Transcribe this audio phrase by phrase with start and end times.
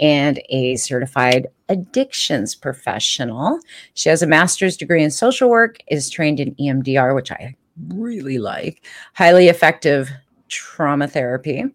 [0.00, 3.60] and a certified addictions professional.
[3.92, 7.54] She has a master's degree in social work, is trained in EMDR, which I
[7.88, 10.08] really like, highly effective
[10.48, 11.66] trauma therapy.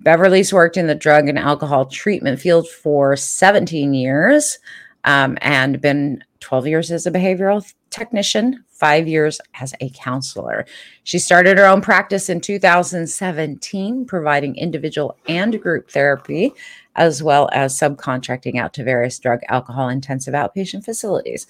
[0.00, 4.58] Beverly's worked in the drug and alcohol treatment field for 17 years
[5.04, 10.66] um, and been 12 years as a behavioral technician, five years as a counselor.
[11.04, 16.52] She started her own practice in 2017, providing individual and group therapy,
[16.96, 21.46] as well as subcontracting out to various drug, alcohol intensive outpatient facilities.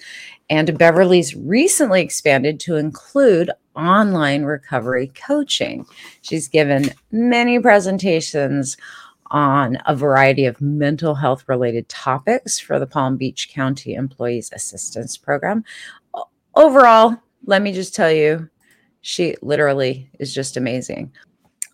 [0.51, 5.87] And Beverly's recently expanded to include online recovery coaching.
[6.21, 8.77] She's given many presentations
[9.33, 15.17] on a variety of mental health related topics for the Palm Beach County Employees Assistance
[15.17, 15.65] Program.
[16.55, 18.49] Overall, let me just tell you,
[19.01, 21.13] she literally is just amazing.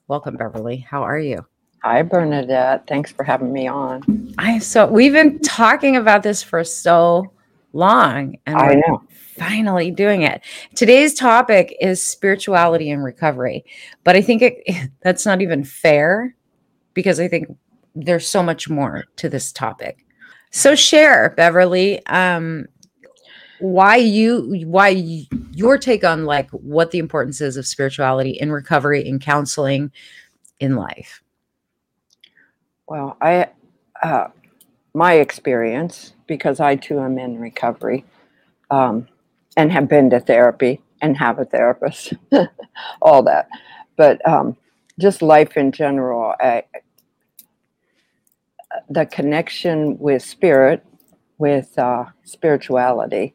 [0.06, 0.76] Welcome, Beverly.
[0.76, 1.44] How are you?
[1.82, 2.86] Hi, Bernadette.
[2.86, 4.34] Thanks for having me on.
[4.38, 7.32] I so we've been talking about this for so
[7.72, 9.02] long, and I know.
[9.36, 10.42] finally doing it.
[10.74, 13.64] Today's topic is spirituality and recovery,
[14.04, 16.34] but I think it, that's not even fair
[16.94, 17.48] because I think
[17.94, 20.04] there's so much more to this topic.
[20.50, 22.66] So share, Beverly, um,
[23.60, 24.88] why you why
[25.52, 29.90] your take on like what the importance is of spirituality in recovery in counseling
[30.60, 31.22] in life.
[32.86, 33.48] Well, I
[34.02, 34.28] uh,
[34.94, 38.04] my experience because I too am in recovery
[38.70, 39.08] um,
[39.56, 42.12] and have been to therapy and have a therapist,
[43.02, 43.48] all that,
[43.96, 44.56] but um,
[44.98, 46.34] just life in general.
[46.40, 46.64] I,
[48.90, 50.84] the connection with spirit,
[51.38, 53.34] with uh, spirituality,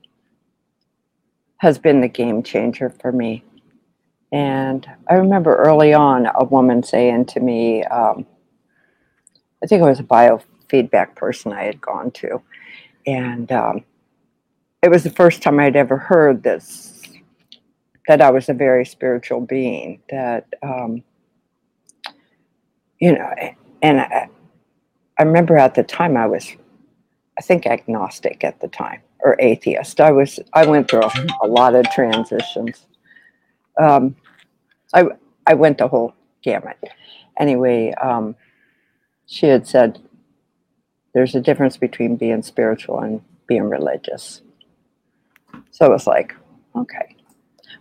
[1.63, 3.41] has been the game changer for me.
[4.33, 8.25] And I remember early on a woman saying to me, um,
[9.63, 12.41] I think it was a biofeedback person I had gone to,
[13.07, 13.85] and um,
[14.81, 17.01] it was the first time I'd ever heard this
[18.09, 20.01] that I was a very spiritual being.
[20.09, 21.01] That um,
[22.99, 23.33] you know,
[23.81, 24.27] and I,
[25.17, 26.51] I remember at the time I was,
[27.37, 29.99] I think, agnostic at the time or atheist.
[29.99, 32.85] I was I went through a, a lot of transitions.
[33.79, 34.15] Um,
[34.93, 35.05] I
[35.47, 36.77] I went the whole gamut.
[37.39, 38.35] Anyway, um,
[39.25, 39.99] she had said
[41.13, 44.41] there's a difference between being spiritual and being religious.
[45.71, 46.35] So it was like,
[46.75, 47.15] okay.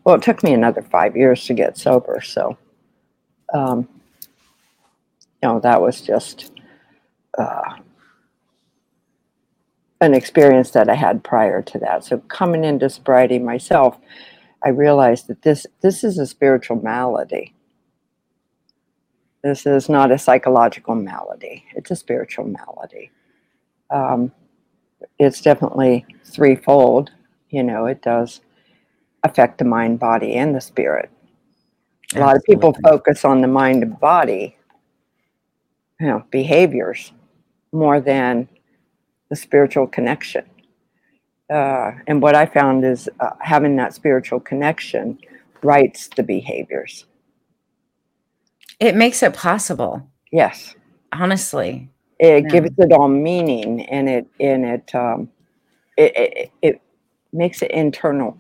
[0.05, 2.57] Well, it took me another five years to get sober, so
[3.55, 3.89] um,
[5.43, 6.51] you know that was just
[7.39, 7.77] uh,
[10.03, 12.05] an experience that I had prior to that.
[12.05, 13.97] So coming into sobriety myself,
[14.65, 17.55] I realized that this this is a spiritual malady.
[19.43, 21.65] This is not a psychological malady.
[21.75, 23.11] It's a spiritual malady.
[23.91, 24.33] Um,
[25.19, 27.11] it's definitely threefold.
[27.51, 28.41] You know, it does
[29.23, 31.11] affect the mind, body, and the spirit.
[32.15, 34.57] A lot of people focus on the mind and body,
[36.01, 37.13] you know, behaviors
[37.73, 38.49] more than
[39.33, 40.45] the spiritual connection.
[41.49, 45.19] Uh, and what I found is uh, having that spiritual connection
[45.63, 47.07] writes the behaviors.
[48.79, 50.07] It makes it possible.
[50.31, 50.75] Yes,
[51.13, 51.89] honestly,
[52.19, 52.51] it yeah.
[52.51, 55.31] gives it all meaning, and it and it um,
[55.97, 56.83] it, it, it
[57.33, 58.37] makes it internal.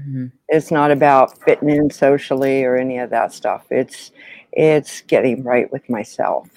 [0.00, 0.26] Mm-hmm.
[0.48, 3.66] It's not about fitting in socially or any of that stuff.
[3.70, 4.10] It's
[4.50, 6.48] it's getting right with myself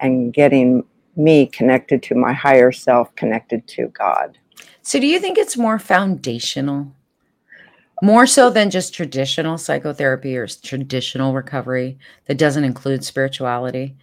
[0.00, 0.84] and getting
[1.16, 4.38] me connected to my higher self, connected to God.
[4.82, 6.92] So, do you think it's more foundational,
[8.02, 13.96] more so than just traditional psychotherapy or traditional recovery that doesn't include spirituality?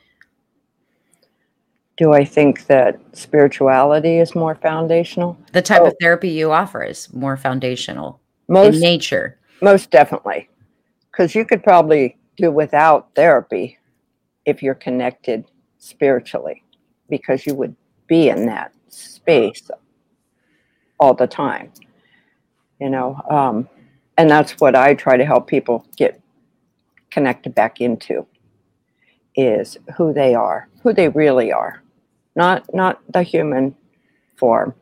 [1.98, 5.36] Do I think that spirituality is more foundational?
[5.54, 9.40] The type oh, of therapy you offer is more foundational most, in nature.
[9.64, 10.48] Most definitely.
[11.12, 13.80] Because you could probably do without therapy
[14.46, 15.46] if you're connected
[15.80, 16.64] spiritually
[17.10, 17.76] because you would
[18.08, 19.70] be in that space
[21.00, 21.72] all the time.
[22.80, 23.68] You know, um,
[24.18, 26.22] and that's what I try to help people get
[27.10, 28.26] connected back into
[29.36, 31.82] is who they are, who they really are,
[32.36, 33.76] not not the human
[34.36, 34.74] form.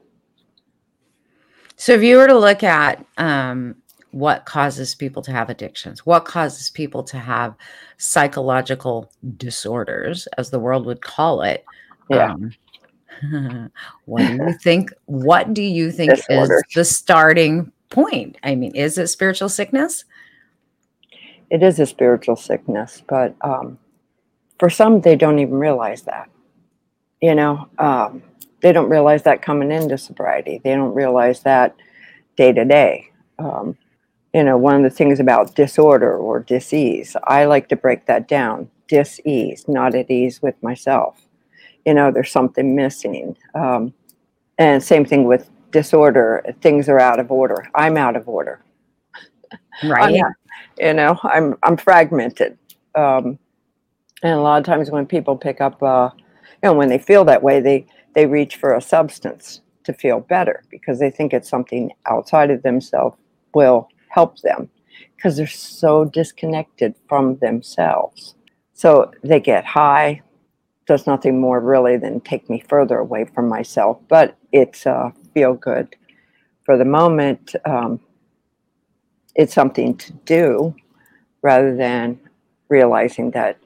[1.77, 3.75] So, if you were to look at um,
[4.11, 7.53] what causes people to have addictions, what causes people to have
[7.97, 11.65] psychological disorders, as the world would call it,
[12.09, 12.33] Yeah.
[12.33, 13.71] um,
[14.05, 14.91] what do you think?
[15.05, 16.63] What do you think Disorders.
[16.69, 18.37] is the starting point?
[18.43, 20.05] I mean, is it spiritual sickness?
[21.49, 23.77] It is a spiritual sickness, but um,
[24.59, 26.29] for some, they don't even realize that.
[27.21, 28.23] You know, um,
[28.61, 30.59] they don't realize that coming into sobriety.
[30.63, 31.75] They don't realize that
[32.35, 33.09] day to day.
[33.39, 33.77] Um,
[34.33, 38.27] You know, one of the things about disorder or disease, I like to break that
[38.27, 38.69] down.
[38.89, 41.24] Dis-ease, not at ease with myself.
[41.85, 43.37] You know, there's something missing.
[43.53, 43.93] Um,
[44.57, 46.43] and same thing with disorder.
[46.61, 47.67] Things are out of order.
[47.75, 48.63] I'm out of order.
[49.83, 50.15] Right.
[50.15, 50.31] Not-
[50.79, 52.57] you know, I'm I'm fragmented.
[52.95, 53.37] Um,
[54.23, 57.25] and a lot of times when people pick up, uh, you know, when they feel
[57.25, 61.49] that way, they they reach for a substance to feel better because they think it's
[61.49, 63.17] something outside of themselves
[63.53, 64.69] will help them
[65.15, 68.35] because they're so disconnected from themselves.
[68.73, 70.21] So they get high.
[70.87, 75.55] Does nothing more really than take me further away from myself, but it's uh, feel
[75.55, 75.95] good
[76.63, 77.55] for the moment.
[77.65, 77.99] Um,
[79.35, 80.75] it's something to do
[81.41, 82.19] rather than
[82.69, 83.57] realizing that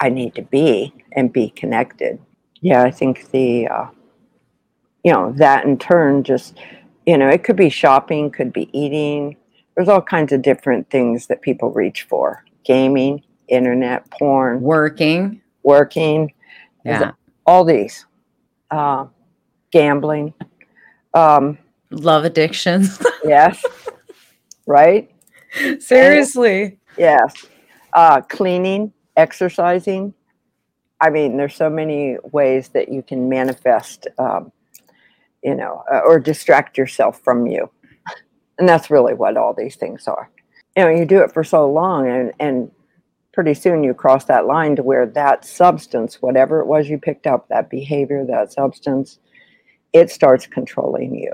[0.00, 2.18] I need to be and be connected.
[2.60, 3.86] Yeah, I think the, uh,
[5.04, 6.58] you know, that in turn just,
[7.06, 9.36] you know, it could be shopping, could be eating.
[9.76, 15.40] There's all kinds of different things that people reach for gaming, internet, porn, Working.
[15.62, 16.32] Working,
[16.84, 17.12] Yeah.
[17.46, 18.06] all these,
[18.70, 19.06] uh,
[19.70, 20.34] gambling.
[21.14, 21.58] Um,
[21.90, 23.00] Love addictions.
[23.24, 23.64] yes,
[24.66, 25.10] right?
[25.80, 26.78] Seriously.
[26.96, 27.46] Yes.
[27.92, 30.12] Uh, cleaning, exercising.
[31.00, 34.52] I mean, there's so many ways that you can manifest, um,
[35.42, 37.70] you know, uh, or distract yourself from you.
[38.58, 40.28] And that's really what all these things are.
[40.76, 42.70] You know, you do it for so long, and, and
[43.38, 47.24] pretty soon you cross that line to where that substance, whatever it was you picked
[47.24, 49.20] up, that behavior, that substance,
[49.92, 51.32] it starts controlling you.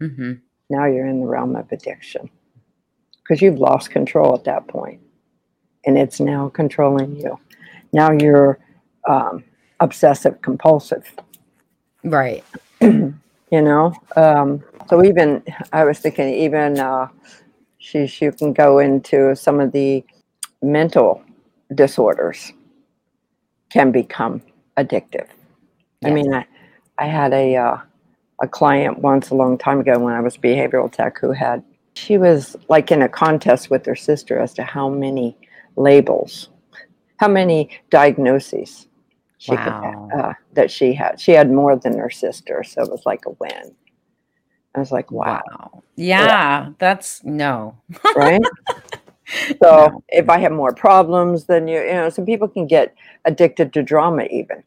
[0.00, 0.32] hmm
[0.70, 2.30] Now you're in the realm of addiction
[3.22, 4.98] because you've lost control at that point
[5.84, 7.38] and it's now controlling you.
[7.92, 8.58] Now you're
[9.06, 9.44] um,
[9.80, 11.04] obsessive compulsive,
[12.02, 12.44] Right.
[12.80, 13.12] you
[13.50, 13.92] know?
[14.16, 17.08] Um, so even, I was thinking, even uh,
[17.76, 20.02] she, she can go into some of the
[20.62, 21.22] mental
[21.74, 22.52] disorders
[23.70, 24.42] can become
[24.76, 25.26] addictive.
[26.04, 26.46] I mean, I,
[26.98, 27.78] I had a, uh,
[28.40, 31.64] a client once a long time ago when I was behavioral tech who had,
[31.94, 35.36] she was like in a contest with her sister as to how many
[35.76, 36.50] labels,
[37.16, 38.86] how many diagnoses
[39.38, 40.08] she Wow.
[40.12, 41.18] could, uh, that she had.
[41.20, 43.74] She had more than her sister, so it was like a win.
[44.74, 45.82] I was like, wow, Wow.
[45.96, 47.76] Yeah, that's no.
[48.14, 48.40] right?
[49.62, 52.94] So if I have more problems than you, you know, some people can get
[53.24, 54.62] addicted to drama even.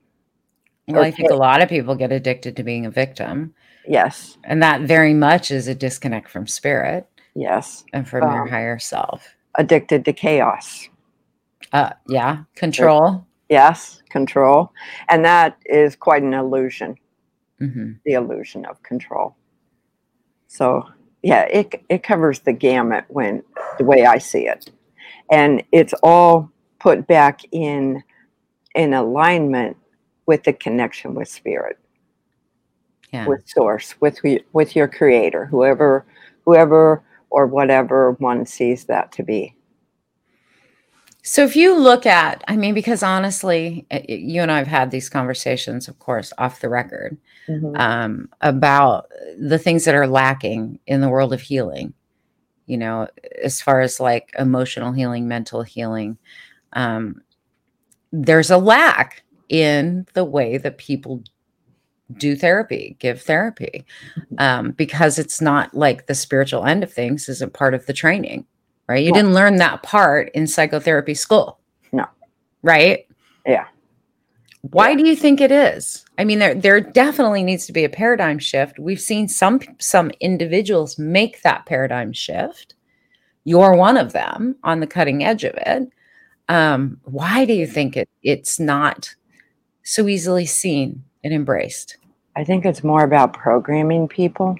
[0.87, 3.53] Well, I think a lot of people get addicted to being a victim,
[3.87, 7.83] Yes, and that very much is a disconnect from spirit yes.
[7.93, 9.35] and from your Um, higher self.
[9.55, 10.89] Addicted to chaos.
[11.71, 13.25] Uh, yeah, control.
[13.49, 14.71] Yes, control.
[15.09, 16.95] And that is quite an illusion,
[17.59, 19.35] hmm the illusion of control.
[20.47, 20.87] So,
[21.21, 23.43] yeah, it, it covers the gamut when
[23.77, 24.71] the way I see it.
[25.31, 28.03] And it's all put back in
[28.75, 29.77] in alignment
[30.25, 31.77] with the connection with spirit.
[33.11, 33.25] Yeah.
[33.25, 34.19] with source with
[34.53, 36.05] with your creator whoever
[36.45, 39.55] whoever or whatever one sees that to be
[41.29, 44.65] So if you look at, I mean, because honestly, uh, y- you and I have
[44.67, 47.17] had these conversations, of course, off the record,
[47.75, 51.93] um, about the things that are lacking in the world of healing.
[52.65, 53.07] You know,
[53.43, 56.17] as far as like emotional healing, mental healing,
[56.73, 57.21] um,
[58.11, 61.21] there's a lack in the way that people
[62.17, 63.85] do therapy, give therapy,
[64.39, 68.47] um, because it's not like the spiritual end of things isn't part of the training,
[68.89, 69.03] right?
[69.03, 69.15] You No.
[69.17, 71.59] didn't learn that part in psychotherapy school.
[71.93, 72.05] No.
[72.63, 73.07] Right?
[73.45, 73.65] Yeah.
[74.61, 76.03] Why do you think it is?
[76.17, 78.77] I mean, there there definitely needs to be a paradigm shift.
[78.79, 82.75] We've seen some some individuals make that paradigm shift.
[83.45, 85.89] You're one of them on the cutting edge of it.
[86.49, 89.15] Um, why do you think it it's not
[89.83, 91.97] so easily seen and embraced?
[92.35, 94.55] i think it's more about programming people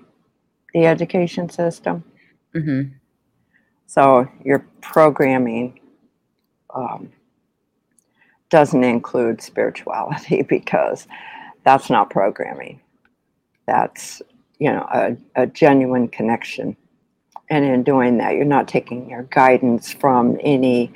[0.73, 2.03] the education system
[2.53, 2.81] hmm
[3.89, 5.79] So your programming
[6.75, 7.11] um,
[8.51, 11.07] doesn't include spirituality because
[11.63, 12.81] that's not programming.
[13.65, 14.21] That's
[14.59, 16.77] you know a, a genuine connection,
[17.49, 20.93] and in doing that, you're not taking your guidance from any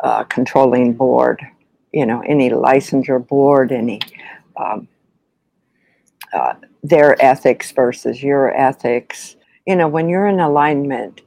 [0.00, 1.40] uh, controlling board,
[1.94, 4.00] you know, any licensure board, any
[4.58, 4.86] um,
[6.34, 9.36] uh, their ethics versus your ethics.
[9.66, 11.22] You know, when you're in alignment,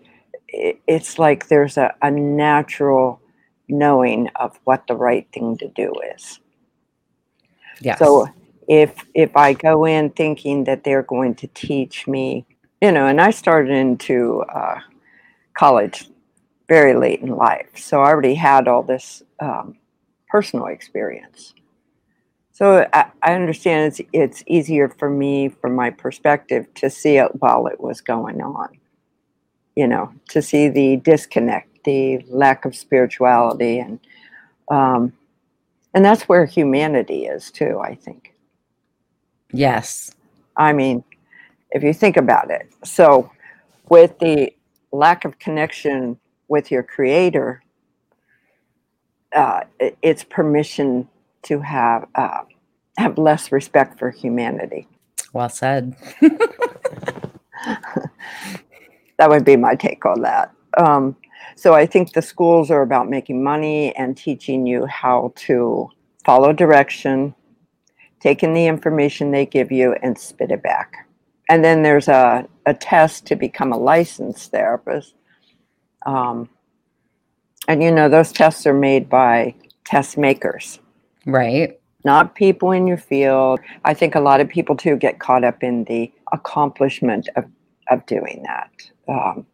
[0.88, 3.22] it's like there's a, a natural
[3.70, 6.40] knowing of what the right thing to do is.
[7.82, 8.00] Yes.
[8.00, 8.28] So
[8.68, 12.46] if if I go in thinking that they're going to teach me,
[12.82, 14.80] you know, and I started into uh,
[15.54, 16.10] college
[16.68, 19.78] very late in life, so I already had all this um,
[20.28, 21.54] personal experience.
[22.52, 27.30] So I, I understand it's it's easier for me, from my perspective, to see it
[27.42, 28.80] while it was going on.
[29.78, 34.00] You know, to see the disconnect, the lack of spirituality, and
[34.70, 35.14] um,
[35.94, 37.80] and that's where humanity is too.
[37.80, 38.34] I think.
[39.52, 40.12] yes.
[40.60, 41.04] I mean,
[41.70, 43.30] if you think about it, so
[43.90, 44.52] with the
[44.92, 47.62] lack of connection with your creator,
[49.36, 49.62] uh,
[50.02, 51.08] it's permission
[51.44, 52.42] to have uh,
[52.98, 54.88] have less respect for humanity.
[55.34, 55.96] Well said.
[59.18, 60.52] That would be my take on that.
[60.78, 61.16] Um,
[61.56, 65.90] so I think the schools are about making money and teaching you how to
[66.24, 67.34] follow direction,
[68.20, 71.08] taking the information they give you and spit it back.
[71.50, 75.16] And then there's a, a test to become a licensed therapist.
[76.06, 76.50] Um,
[77.68, 79.56] and you know, those tests are made by
[79.86, 80.80] test makers,
[81.26, 81.80] Right.
[82.04, 83.60] not people in your field.
[83.84, 87.46] I think a lot of people too get caught up in the accomplishment of,
[87.90, 88.72] of doing that.
[89.08, 89.46] Um,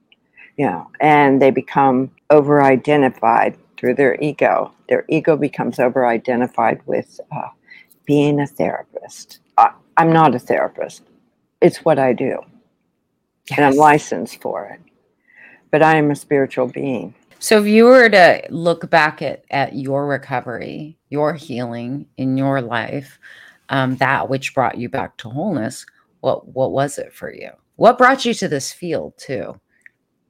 [0.58, 4.74] you know, and they become over identified through their ego.
[4.88, 7.50] Their ego becomes over identified with uh,
[8.06, 9.40] being a therapist.
[9.58, 11.04] I, I'm not a therapist,
[11.62, 12.40] it's what I do,
[13.56, 14.80] and I'm licensed for it.
[15.72, 17.16] But I am a spiritual being.
[17.40, 22.62] So if you were to look back at, at your recovery, your healing in your
[22.62, 23.20] life,
[23.70, 25.86] um, that which brought you back to wholeness,
[26.22, 27.50] what what was it for you?
[27.84, 29.60] What brought you to this field too,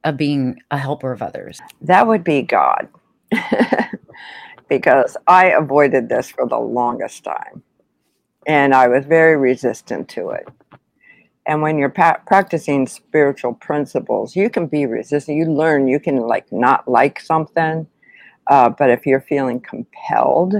[0.02, 1.60] of being a helper of others?
[1.82, 2.88] That would be God.
[4.68, 7.62] because I avoided this for the longest time.
[8.44, 10.48] And I was very resistant to it.
[11.46, 15.38] And when you're pa- practicing spiritual principles, you can be resistant.
[15.38, 17.86] You learn you can like not like something,
[18.48, 20.56] uh, but if you're feeling compelled,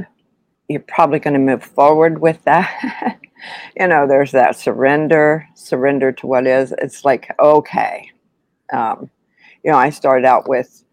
[0.68, 3.18] you're probably going to move forward with that.
[3.78, 6.72] you know, there's that surrender, surrender to what is.
[6.78, 8.10] It's like okay,
[8.72, 9.10] um,
[9.62, 10.84] you know, I started out with,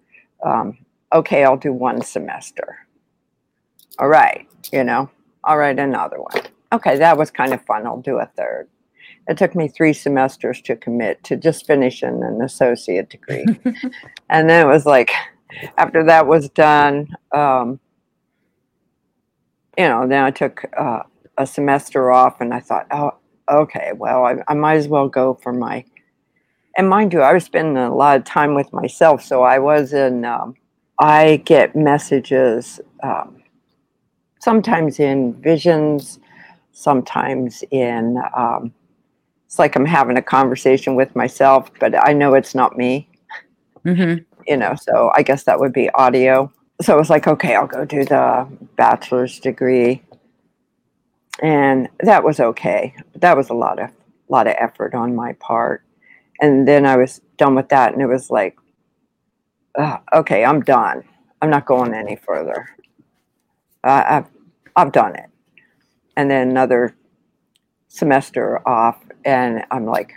[0.45, 0.77] um,
[1.13, 2.77] okay, I'll do one semester.
[3.99, 5.09] All right, you know,
[5.43, 6.43] all right, another one.
[6.73, 7.85] Okay, that was kind of fun.
[7.85, 8.69] I'll do a third.
[9.27, 13.45] It took me three semesters to commit to just finishing an associate degree.
[14.29, 15.11] and then it was like,
[15.77, 17.79] after that was done, um,
[19.77, 21.03] you know, then I took uh,
[21.37, 23.11] a semester off and I thought, oh,
[23.49, 25.85] okay, well, I, I might as well go for my
[26.77, 29.23] and mind you, I was spending a lot of time with myself.
[29.23, 30.55] So I was in, um,
[30.99, 33.43] I get messages um,
[34.39, 36.19] sometimes in visions,
[36.71, 38.73] sometimes in, um,
[39.45, 43.07] it's like I'm having a conversation with myself, but I know it's not me,
[43.83, 44.23] Mm-hmm.
[44.47, 46.51] you know, so I guess that would be audio.
[46.81, 50.03] So it was like, okay, I'll go do the bachelor's degree.
[51.41, 52.95] And that was okay.
[53.15, 53.89] That was a lot of,
[54.29, 55.83] lot of effort on my part
[56.41, 58.57] and then I was done with that, and it was like,
[59.77, 61.03] uh, okay, I'm done.
[61.41, 62.67] I'm not going any further.
[63.83, 64.25] Uh, I've
[64.75, 65.29] I've done it,
[66.17, 66.95] and then another
[67.87, 70.13] semester off, and I'm like,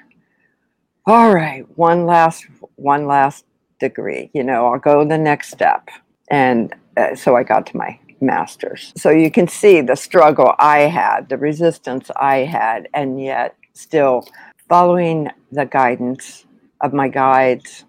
[1.07, 3.45] all right, one last one last
[3.79, 4.31] degree.
[4.35, 5.89] You know, I'll go the next step,
[6.29, 8.93] and uh, so I got to my master's.
[8.97, 14.27] So you can see the struggle I had, the resistance I had, and yet still
[14.69, 16.47] following the guidance
[16.81, 17.85] of my guides,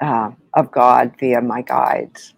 [0.00, 2.34] uh, of God via my guides,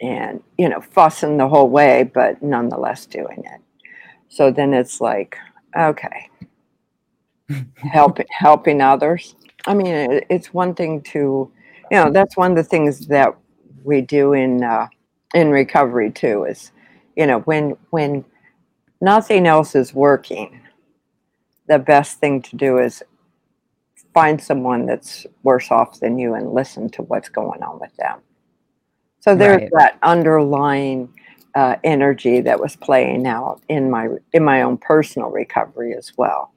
[0.00, 3.60] and you know, fussing the whole way, but nonetheless doing it.
[4.28, 5.38] So then it's like,
[5.76, 6.28] okay,
[7.76, 9.34] helping helping others.
[9.66, 11.50] I mean, it, it's one thing to,
[11.90, 13.34] you know, that's one of the things that
[13.86, 14.88] we do in uh,
[15.34, 16.44] in recovery too.
[16.44, 16.72] Is
[17.16, 18.24] you know when when
[19.00, 20.60] nothing else is working
[21.68, 23.02] the best thing to do is
[24.14, 28.20] find someone that's worse off than you and listen to what's going on with them.
[29.20, 29.70] So there's Right.
[29.72, 31.12] that underlying
[31.54, 36.52] uh, energy that was playing out in my in my own personal recovery as well.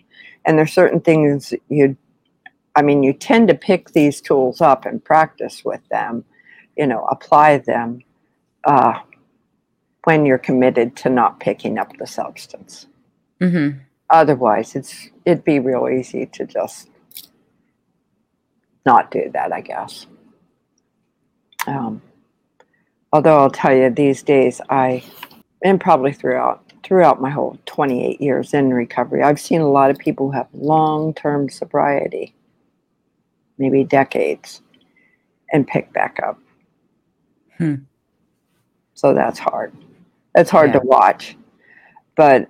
[0.45, 1.97] And there's certain things you,
[2.75, 6.25] I mean, you tend to pick these tools up and practice with them,
[6.79, 8.01] you know, apply them
[8.63, 8.97] uh,
[10.05, 12.87] when you're committed to not picking up the substance.
[13.39, 13.71] hmm
[14.11, 16.89] Otherwise, it's it'd be real easy to just
[18.83, 20.07] not do that, I guess.
[21.67, 22.01] Um,
[23.13, 25.03] although I'll tell you, these days I,
[25.63, 29.99] and probably throughout throughout my whole 28 years in recovery, I've seen a lot of
[29.99, 32.33] people who have long-term sobriety,
[33.59, 34.63] maybe decades,
[35.53, 36.39] and pick back up.
[37.59, 37.75] Hmm.
[38.95, 39.73] So that's hard.
[40.33, 40.79] That's hard Yeah.
[40.79, 41.37] to watch,
[42.15, 42.49] but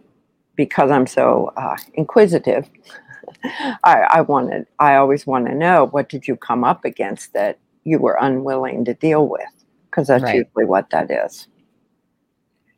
[0.56, 2.70] because I'm so uh, inquisitive,
[3.84, 7.60] I, I wanted, I always want to know what did you come up against that
[7.86, 9.50] you were unwilling to deal with,
[9.90, 10.36] because that's Right.
[10.36, 11.48] usually what that is.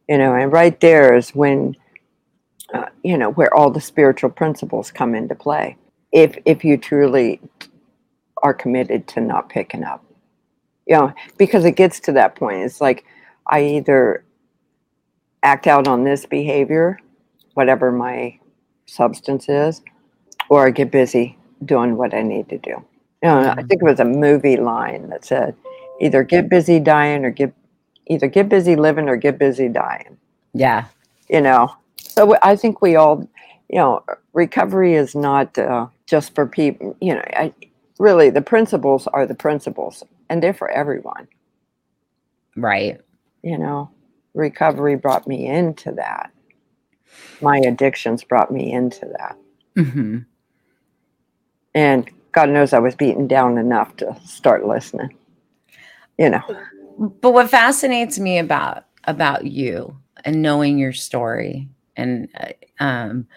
[0.09, 1.75] You know, and right there is when,
[2.73, 5.77] uh, you know, where all the spiritual principles come into play.
[6.11, 7.39] If if you truly
[8.43, 10.03] are committed to not picking up,
[10.91, 12.63] you know, because it gets to that point.
[12.63, 13.05] It's like
[13.47, 14.25] I either
[15.41, 16.99] act out on this behavior,
[17.53, 18.37] whatever my
[18.87, 19.81] substance is,
[20.49, 22.71] or I get busy doing what I need to do.
[23.23, 25.55] You know, I think it was a movie line that said,
[26.01, 27.53] either get busy dying or get
[28.07, 30.17] either get busy living or get busy dying.
[30.53, 30.87] Yeah.
[31.29, 33.25] You know, so I think we all,
[33.69, 36.97] you know, recovery is not uh, just for people.
[36.99, 37.53] You know, I,
[37.97, 41.27] really the principles are the principles, and they're for everyone.
[42.57, 42.99] Right.
[43.43, 43.91] you know
[44.33, 46.31] recovery brought me into that
[47.41, 49.37] my addictions brought me into that
[49.75, 50.19] hmm
[51.73, 55.15] and god knows i was beaten down enough to start listening
[56.17, 56.41] you know
[57.21, 62.53] But what fascinates me about about you and knowing your story and uh,
[62.83, 63.27] um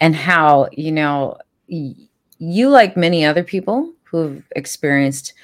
[0.00, 1.36] and how you know
[1.68, 1.94] y-
[2.38, 5.34] you like many other people who've experienced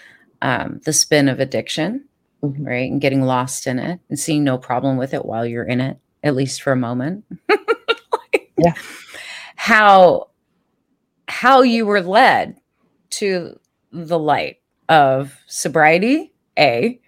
[0.43, 2.05] um, the spin of addiction
[2.43, 2.67] Mhm.
[2.67, 5.81] right and getting lost in it and seeing no problem with it while you're in
[5.81, 7.25] it at least for a moment
[8.57, 8.75] Yeah.
[9.57, 10.29] how
[11.27, 12.57] how you were led
[13.11, 13.59] to
[13.93, 17.01] the light of sobriety a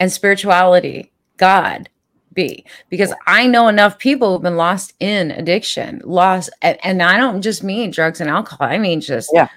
[0.00, 1.88] and spirituality god
[2.32, 7.16] b because i know enough people who've been lost in addiction lost and, and i
[7.16, 9.48] don't just mean drugs and alcohol i mean just Yeah.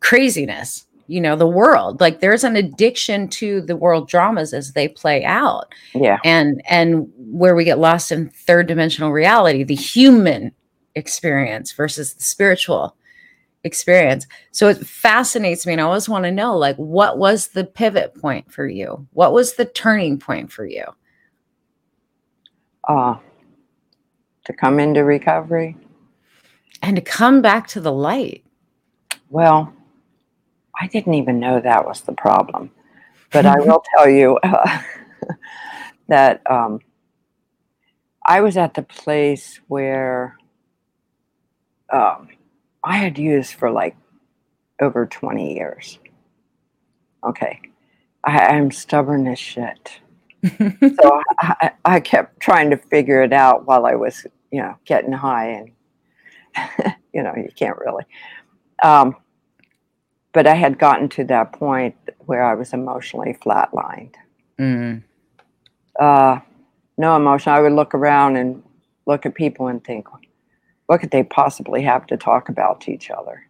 [0.00, 2.00] craziness you know the world.
[2.00, 5.74] Like there's an addiction to the world dramas as they play out.
[5.94, 6.18] Yeah.
[6.24, 10.52] And and where we get lost in third dimensional reality the human
[10.94, 12.96] experience versus the spiritual
[13.64, 14.26] experience.
[14.50, 18.14] So it fascinates me and i always want to know like what was the pivot
[18.20, 19.06] point for you?
[19.12, 20.84] What was the turning point for you?
[22.88, 23.16] Uh
[24.44, 25.76] to come into recovery.
[26.82, 28.44] And to come back to the light.
[29.30, 29.72] Well
[30.80, 32.70] i didn't even know that was the problem.
[33.30, 34.82] But i will tell you uh,
[36.08, 36.80] that um
[38.26, 40.36] i was at the place where
[41.92, 42.28] um
[42.84, 43.96] i had used for like
[44.80, 45.98] over 20 years.
[47.24, 47.60] Okay.
[48.24, 50.00] I, i'm stubborn as shit.
[51.00, 55.12] So I, I kept trying to figure it out while I was, you know, getting
[55.12, 58.04] high, and you know, you can't really.
[58.82, 59.16] Um,
[60.32, 61.94] but I had gotten to that point
[62.26, 64.14] where I was emotionally flatlined.
[64.58, 65.02] Mm,
[65.98, 66.40] Uh,
[66.98, 67.52] no emotion.
[67.52, 68.62] I would look around and
[69.06, 70.06] look at people and think,
[70.86, 73.46] what could they possibly have to talk about to each other?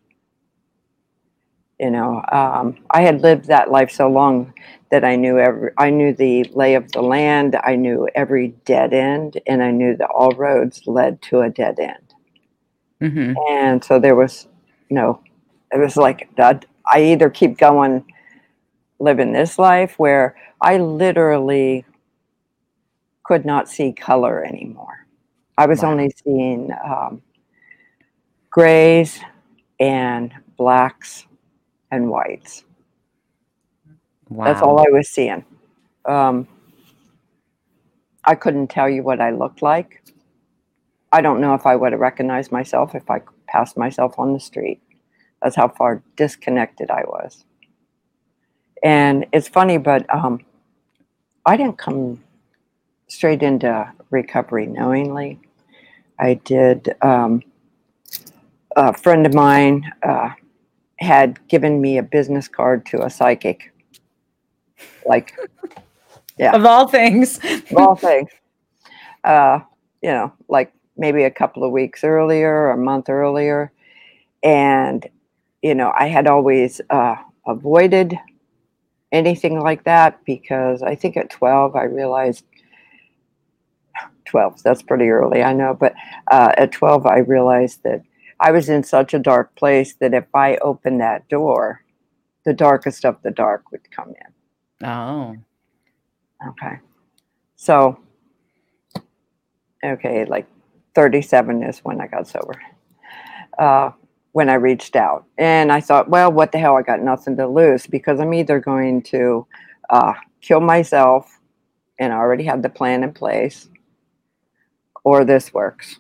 [1.79, 4.55] You know, um, I had lived that life so long
[4.91, 7.57] that I knew every, I knew the lay of the land.
[7.65, 11.81] I knew every dead end, and I knew that all roads led to a dead
[11.81, 12.15] end.
[13.01, 13.35] mhm.
[13.51, 14.47] And so there was,
[14.89, 15.21] you know,
[15.73, 16.67] it was like that.
[16.91, 18.05] I either keep going,
[18.99, 21.85] living this life where I literally
[23.25, 25.07] could not see color anymore.
[25.59, 25.85] I was Wow.
[25.85, 27.23] only seeing um,
[28.51, 29.21] grays
[29.81, 31.27] and blacks
[31.91, 32.65] and whites.
[34.29, 35.45] wow That's all I was seeing.
[36.07, 36.49] Um,
[38.25, 40.03] I couldn't tell you what I looked like.
[41.13, 44.41] I don't know if I would have recognized myself if I passed myself on the
[44.41, 44.83] street.
[45.43, 47.45] That's how far disconnected I was.
[48.83, 50.41] And it's funny, but um,
[51.47, 52.23] I didn't come
[53.09, 55.41] straight into recovery knowingly.
[56.19, 56.95] I did.
[57.03, 57.43] Um,
[58.77, 60.31] a friend of mine uh,
[60.99, 63.73] had given me a business card to a psychic.
[65.05, 65.35] Like,
[66.39, 66.57] Yeah.
[66.57, 67.39] Of all things.
[67.45, 68.31] of all things.
[69.23, 69.61] Uh,
[70.03, 73.71] you know, like maybe a couple of weeks earlier or a month earlier.
[74.43, 75.07] And,
[75.63, 78.19] you know, I had always uh, avoided
[79.13, 82.45] anything like that because I think at 12 I realized
[84.25, 85.95] 12, that's pretty early, I know, but
[86.31, 88.03] uh, at 12 I realized that
[88.41, 91.85] I was in such a dark place that if I opened that door,
[92.45, 94.89] the darkest of the dark would come in.
[94.89, 95.37] Oh.
[96.49, 96.79] Okay.
[97.55, 98.01] So,
[99.85, 100.49] okay, like
[100.95, 102.61] 37 is when I got sober.
[103.57, 103.93] Uh,
[104.33, 105.25] when I reached out.
[105.39, 106.77] And I thought, well, what the hell?
[106.77, 109.47] I got nothing to lose because I'm either going to
[109.91, 111.39] uh, kill myself,
[111.99, 113.69] and I already had the plan in place,
[115.05, 115.97] or this works.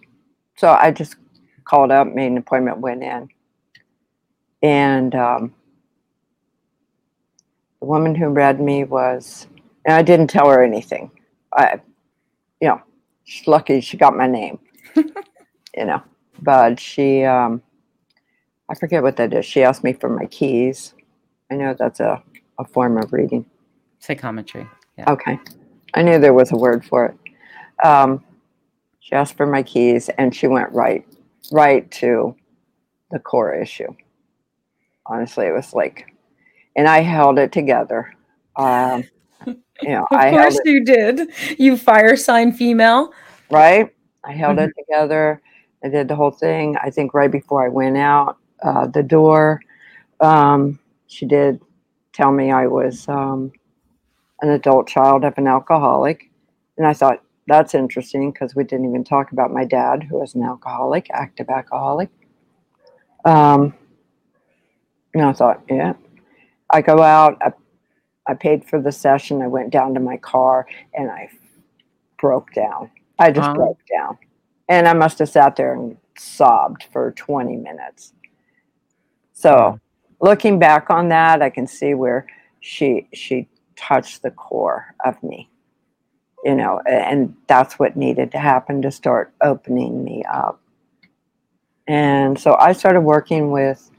[0.56, 1.16] So I just
[1.64, 3.28] called up, made an appointment, went in.
[4.62, 5.54] And um,
[7.80, 9.46] the woman who read me was,
[9.84, 11.10] and I didn't tell her anything.
[11.52, 11.80] I,
[12.60, 12.80] you know,
[13.24, 14.58] she's lucky she got my name,
[14.96, 16.02] you know,
[16.40, 17.60] but she, um,
[18.72, 19.44] I forget what that is.
[19.44, 20.94] She asked me for my keys.
[21.50, 22.22] I know that's a,
[22.58, 23.44] a form of reading.
[23.98, 24.66] Psychometry.
[25.06, 25.38] Okay.
[25.92, 27.86] I knew there was a word for it.
[27.86, 28.24] Um,
[29.00, 31.06] she asked for my keys and she went right,
[31.52, 32.34] right to
[33.10, 33.94] the core issue.
[35.04, 36.06] Honestly, it was like,
[36.74, 38.14] and I held it together.
[38.56, 39.04] Um,
[39.46, 41.28] you know, Of I course it, you did.
[41.58, 43.12] You fire sign female.
[43.50, 43.94] right?
[44.24, 45.42] I held it together.
[45.84, 46.76] I did the whole thing.
[46.82, 49.60] I think right before I went out uh, the door,
[50.20, 51.60] um, she did
[52.12, 53.52] tell me I was um,
[54.40, 56.30] an adult child of an alcoholic.
[56.78, 60.34] And I thought, that's interesting because we didn't even talk about my dad, who was
[60.34, 62.08] an alcoholic, active alcoholic.
[63.24, 63.74] Um,
[65.14, 65.94] and I thought, yeah.
[66.70, 67.52] I go out, I,
[68.28, 69.42] I paid for the session.
[69.42, 71.28] I went down to my car and I
[72.20, 72.90] broke down.
[73.18, 73.54] I just Wow.
[73.54, 74.18] broke down.
[74.68, 78.14] And I must have sat there and sobbed for 20 minutes.
[79.42, 79.80] So
[80.20, 82.26] looking back on that, I can see where
[82.60, 85.50] she she touched the core of me.
[86.44, 90.60] You know, and that's what needed to happen to start opening me up.
[91.88, 93.90] And so I started working with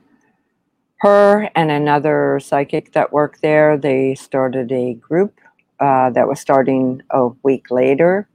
[0.99, 3.77] her and another psychic that worked there.
[3.77, 5.39] They started a group
[5.81, 8.29] uh, that was starting a week later,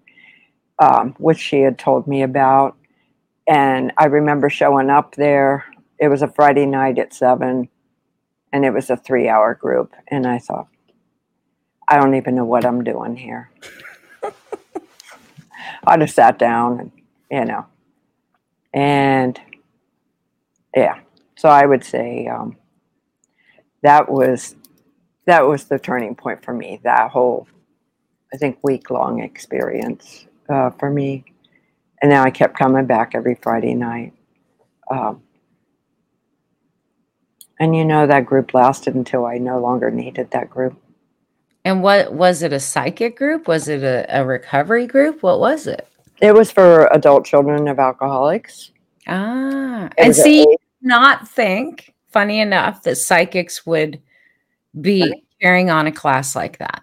[0.78, 2.76] um, which she had told me about.
[3.46, 5.64] And I remember showing up there.
[5.98, 7.68] It was a Friday night at seven,
[8.52, 9.94] and it was a three hour group.
[10.08, 10.68] And I thought,
[11.88, 13.50] I don't even know what I'm doing here.
[15.84, 16.92] I just sat down and,
[17.30, 17.66] you know,
[18.72, 19.40] and
[20.74, 21.00] yeah.
[21.36, 22.56] So I would say um,
[23.82, 24.54] that was
[25.26, 26.80] that was the turning point for me.
[26.84, 27.46] That whole,
[28.32, 31.24] I think, week long experience uh, for me,
[32.00, 34.12] and now I kept coming back every Friday night.
[34.90, 35.22] Um,
[37.60, 40.80] and you know that group lasted until I no longer needed that group.
[41.64, 43.46] And what was it a psychic group?
[43.48, 45.22] Was it a, a recovery group?
[45.22, 45.86] What was it?
[46.20, 48.70] It was for adult children of alcoholics.
[49.06, 54.00] Ah, It and was a- see, not think, funny enough, that psychics would
[54.80, 56.82] be carrying on a class like that.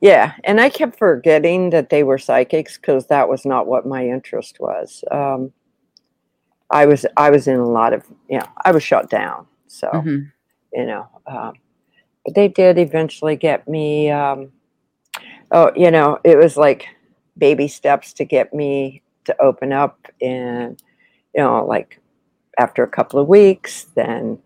[0.00, 4.06] Yeah, and I kept forgetting that they were psychics because that was not what my
[4.06, 5.02] interest was.
[5.10, 5.52] Um,
[6.70, 9.90] I was I was in a lot of you know I was shut down, so
[9.92, 10.32] Mhm.
[10.72, 11.08] you know.
[11.26, 11.54] Um,
[12.24, 14.10] but they did eventually get me.
[14.10, 14.52] Um,
[15.52, 16.88] oh, you know, it was like
[17.38, 20.82] baby steps to get me to open up, and
[21.34, 22.00] you know, like
[22.58, 24.38] after a couple of weeks, then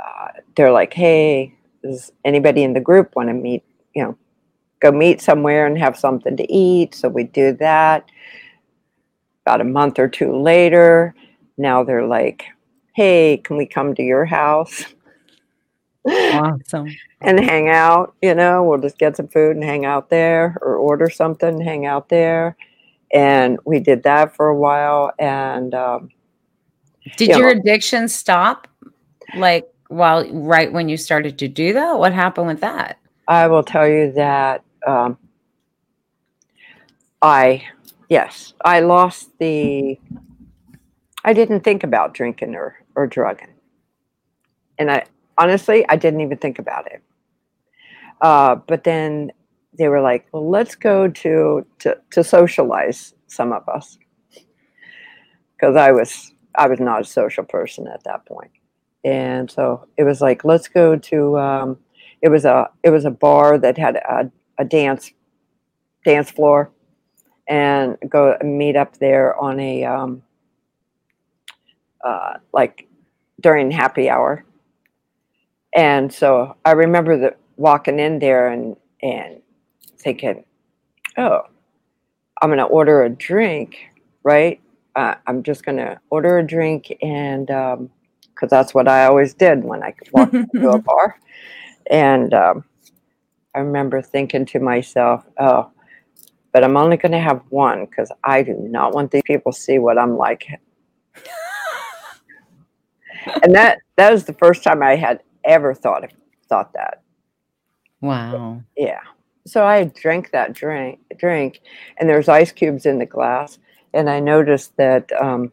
[0.00, 4.18] uh, they're like, "Hey, does anybody in the group want to meet?" You know,
[4.80, 6.94] go meet somewhere and have something to eat.
[6.94, 8.06] So we do that.
[9.46, 11.14] About a month or two later,
[11.58, 12.44] now they're like,
[12.92, 14.84] "Hey, can we come to your house?"
[16.04, 16.96] Awesome.
[17.20, 18.14] and hang out.
[18.22, 21.62] You know, we'll just get some food and hang out there, or order something, and
[21.62, 22.56] hang out there.
[23.12, 25.12] And we did that for a while.
[25.18, 26.08] And um,
[27.16, 27.38] Did Yeah.
[27.38, 28.66] your addiction stop
[29.34, 31.98] like while right when you started to do that?
[31.98, 32.98] What happened with that?
[33.28, 35.16] I will tell you that um,
[37.20, 37.62] I,
[38.08, 39.98] yes, I lost the.
[41.24, 43.54] I didn't think about drinking or or drugging,
[44.78, 45.04] and I
[45.38, 47.02] honestly I didn't even think about it.
[48.20, 49.32] Uh, but then
[49.78, 53.98] they were like, "Well, let's go to to to socialize." Some of us,
[55.56, 58.50] because I was I was not a social person at that point.
[59.04, 61.78] and so it was like let's go to um,
[62.22, 65.12] it was a it was a bar that had a, a dance
[66.04, 66.70] dance floor
[67.48, 70.22] and go meet up there on a um,
[72.04, 72.88] uh, like
[73.40, 74.44] during happy hour
[75.74, 79.40] and so i remember that walking in there and and
[79.98, 80.44] thinking
[81.18, 81.42] oh
[82.40, 83.76] i'm going to order a drink
[84.22, 84.60] right
[84.96, 87.90] uh, i'm just going to order a drink and um,
[88.42, 91.16] because that's what I always did when I walked into a bar.
[91.88, 92.64] And um,
[93.54, 95.70] I remember thinking to myself, oh,
[96.52, 99.58] but I'm only going to have one because I do not want these people to
[99.58, 100.46] see what I'm like.
[103.42, 106.10] And that that was the first time I had ever thought of,
[106.48, 107.02] thought that.
[108.00, 108.62] Wow.
[108.76, 109.00] Yeah.
[109.46, 111.60] So I drank that drink drink,
[111.98, 113.58] and there's ice cubes in the glass,
[113.94, 115.52] and I noticed that um,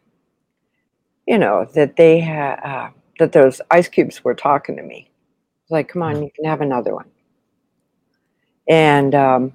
[1.30, 5.12] you know, that they had, uh, that those ice cubes were talking to me.
[5.70, 7.06] Like, come on, you can have another one.
[8.68, 9.54] And um,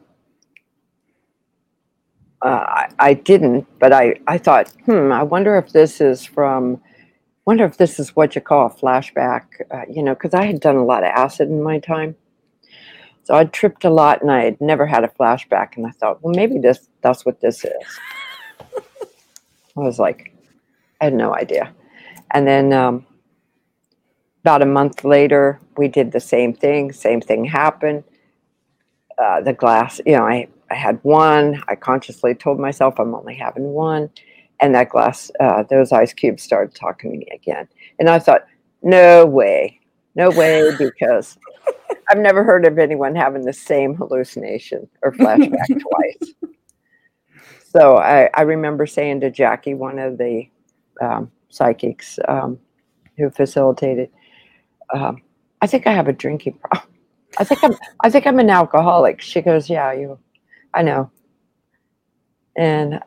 [2.43, 6.81] uh, I, I didn't, but I, I thought, hmm, I wonder if this is from,
[7.47, 10.61] wonder if this is what you call a flashback, uh, you know, because I had
[10.61, 12.17] done a lot of acid in my time.
[13.25, 15.77] So I'd tripped a lot and I had never had a flashback.
[15.77, 18.01] And I thought, well, maybe this that's what this is.
[19.77, 20.33] I was like,
[21.01, 21.73] I had no idea.
[22.31, 23.07] And then um,
[24.43, 26.93] about a month later, we did the same thing.
[26.93, 28.05] Same thing happened.
[29.17, 31.63] Uh, the glass, you know, I, I had one.
[31.69, 34.11] I consciously told myself I'm only having one.
[34.61, 37.69] And that glass, uh, those ice cubes started talking to me again.
[37.99, 38.47] And I thought,
[38.83, 39.81] no way,
[40.15, 41.37] no way, because
[42.09, 46.35] I've never heard of anyone having the same hallucination or flashback twice.
[47.75, 50.49] So I, I remember saying to Jackie, one of the
[51.01, 52.59] um, psychics um,
[53.17, 54.11] who facilitated.
[54.93, 55.23] Um,
[55.61, 56.93] I think I have a drinking problem.
[57.39, 57.75] I think I'm.
[58.01, 59.21] I think I'm an alcoholic.
[59.21, 60.19] She goes, "Yeah, you.
[60.73, 61.11] I know."
[62.57, 63.01] And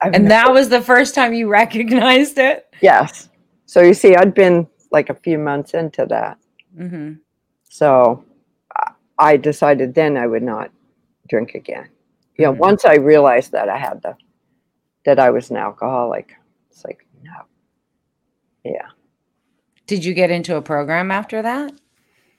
[0.00, 2.66] I've and that was the first time you recognized it.
[2.82, 3.28] Yes.
[3.66, 6.38] So you see, I'd been like a few months into that.
[6.78, 7.14] Mm-hmm.
[7.64, 8.24] So
[9.18, 10.70] I decided then I would not
[11.28, 11.88] drink again.
[12.36, 12.60] You know, mm-hmm.
[12.60, 14.16] once I realized that I had the
[15.04, 16.34] that I was an alcoholic,
[16.70, 17.32] it's like no.
[18.64, 18.88] yeah.
[19.86, 21.72] Did you get into a program after that?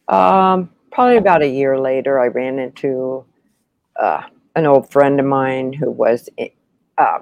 [0.08, 3.26] Um, probably about a year later, I ran into
[4.00, 4.24] uh,
[4.56, 6.30] an old friend of mine who was
[6.98, 7.20] uh,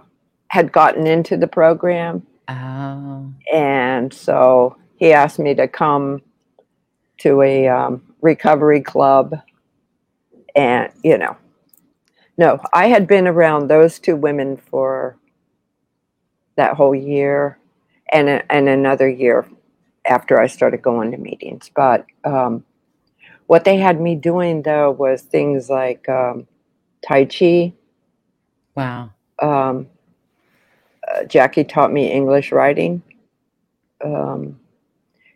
[0.55, 2.25] had gotten into the program.
[2.47, 3.29] Oh.
[3.53, 6.21] And so he asked me to come
[7.17, 9.37] to a um, recovery club.
[10.55, 11.35] And, you know,
[12.37, 15.17] no, I had been around those two women for
[16.55, 17.59] that whole year
[18.13, 19.45] and and another year
[20.07, 21.69] after I started going to meetings.
[21.75, 22.63] But um,
[23.47, 26.47] what they had me doing though was things like um,
[27.05, 27.73] Tai Chi.
[28.73, 29.11] Wow.
[29.41, 29.87] Um,
[31.27, 33.01] Jackie taught me English writing.
[34.03, 34.59] Um,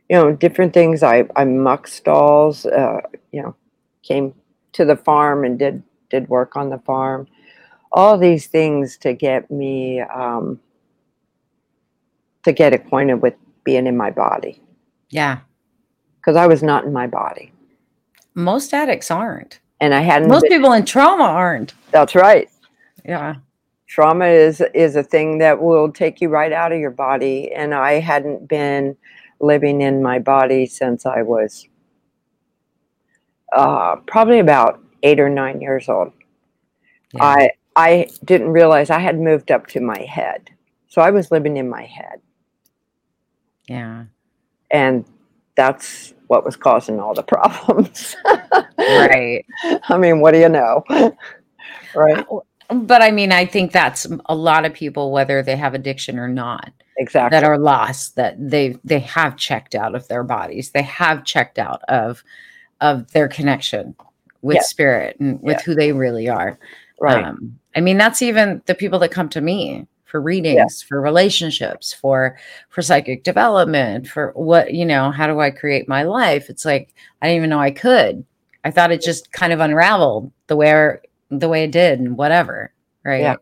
[0.10, 1.04] you know, different things.
[1.04, 2.66] I I muck stalls.
[2.66, 3.56] Uh, you know,
[4.04, 4.34] came
[4.74, 7.28] to the farm and did did work on the farm.
[7.92, 10.60] All these things to get me um,
[12.44, 14.62] to get acquainted with being in my body.
[15.10, 15.40] Yeah.
[16.18, 17.52] Because I was not in my body.
[18.36, 19.60] Most addicts aren't.
[19.82, 21.74] And I hadn't most been, people in trauma aren't.
[21.92, 22.50] That's right.
[23.06, 23.36] Yeah.
[23.90, 27.52] Trauma is is a thing that will take you right out of your body.
[27.52, 28.96] And I hadn't been
[29.40, 31.68] living in my body since I was
[33.52, 36.14] uh, probably about eight or nine years old.
[37.14, 37.24] Yeah.
[37.24, 40.52] I I didn't realize I had moved up to my head.
[40.88, 42.22] So I was living in my head.
[43.68, 44.06] Yeah.
[44.70, 45.04] And
[45.56, 48.16] that's what was causing all the problems.
[48.78, 49.44] right.
[49.90, 50.84] I mean, what do you know?
[51.96, 52.26] right.
[52.70, 56.28] But I mean, I think that's a lot of people, whether they have addiction or
[56.28, 60.72] not, exactly that are lost, that they they have checked out of their bodies.
[60.72, 62.24] They have checked out of
[62.80, 63.96] of their connection
[64.42, 64.70] with yes.
[64.70, 65.64] spirit and with yes.
[65.64, 66.60] who they really are.
[67.02, 67.26] Right.
[67.26, 70.88] Um, I mean, that's even the people that come to me for readings yeah.
[70.88, 72.38] for relationships for
[72.70, 76.96] for psychic development for what you know how do i create my life it's like
[77.22, 78.26] i didn't even know i could
[78.64, 80.98] i thought it just kind of unraveled the way
[81.30, 83.36] the way it did and whatever right yeah.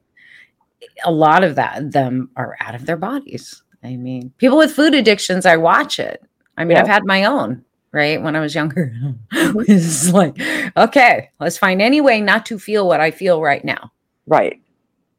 [1.06, 4.94] a lot of that them are out of their bodies i mean people with food
[4.94, 6.24] addictions i watch it
[6.58, 6.82] i mean yeah.
[6.82, 8.94] i've had my own right when i was younger
[9.32, 10.40] it's like
[10.76, 13.92] okay let's find any way not to feel what i feel right now
[14.28, 14.62] right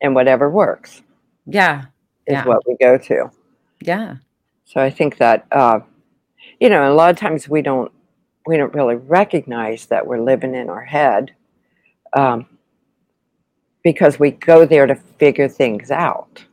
[0.01, 1.03] and whatever works
[1.49, 1.87] yeah.
[2.27, 2.45] Is yeah.
[2.45, 3.31] what we go to.
[3.81, 4.17] Yeah.
[4.67, 5.81] So I think that, uh,
[6.61, 7.91] you know, a lot of times we don't
[8.47, 11.35] we don't really recognize that we're living in our head
[12.15, 12.47] um,
[13.83, 16.45] because we go there to figure things out.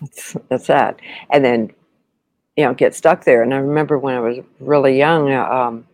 [0.00, 1.70] that's, that's that, and then
[2.56, 3.42] you know get stuck there.
[3.42, 5.86] And I remember when I was really young, um,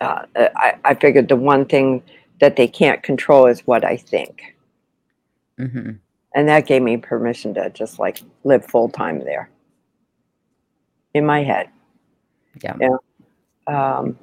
[0.00, 2.02] uh, I, I figured the one thing
[2.40, 4.56] that they can't control is what I think.
[5.58, 5.92] hmm
[6.34, 9.48] And that gave me permission to just like live full time there
[11.14, 11.68] in my head.
[12.62, 12.76] Yeah.
[12.80, 12.96] Yeah.
[13.66, 14.18] Um,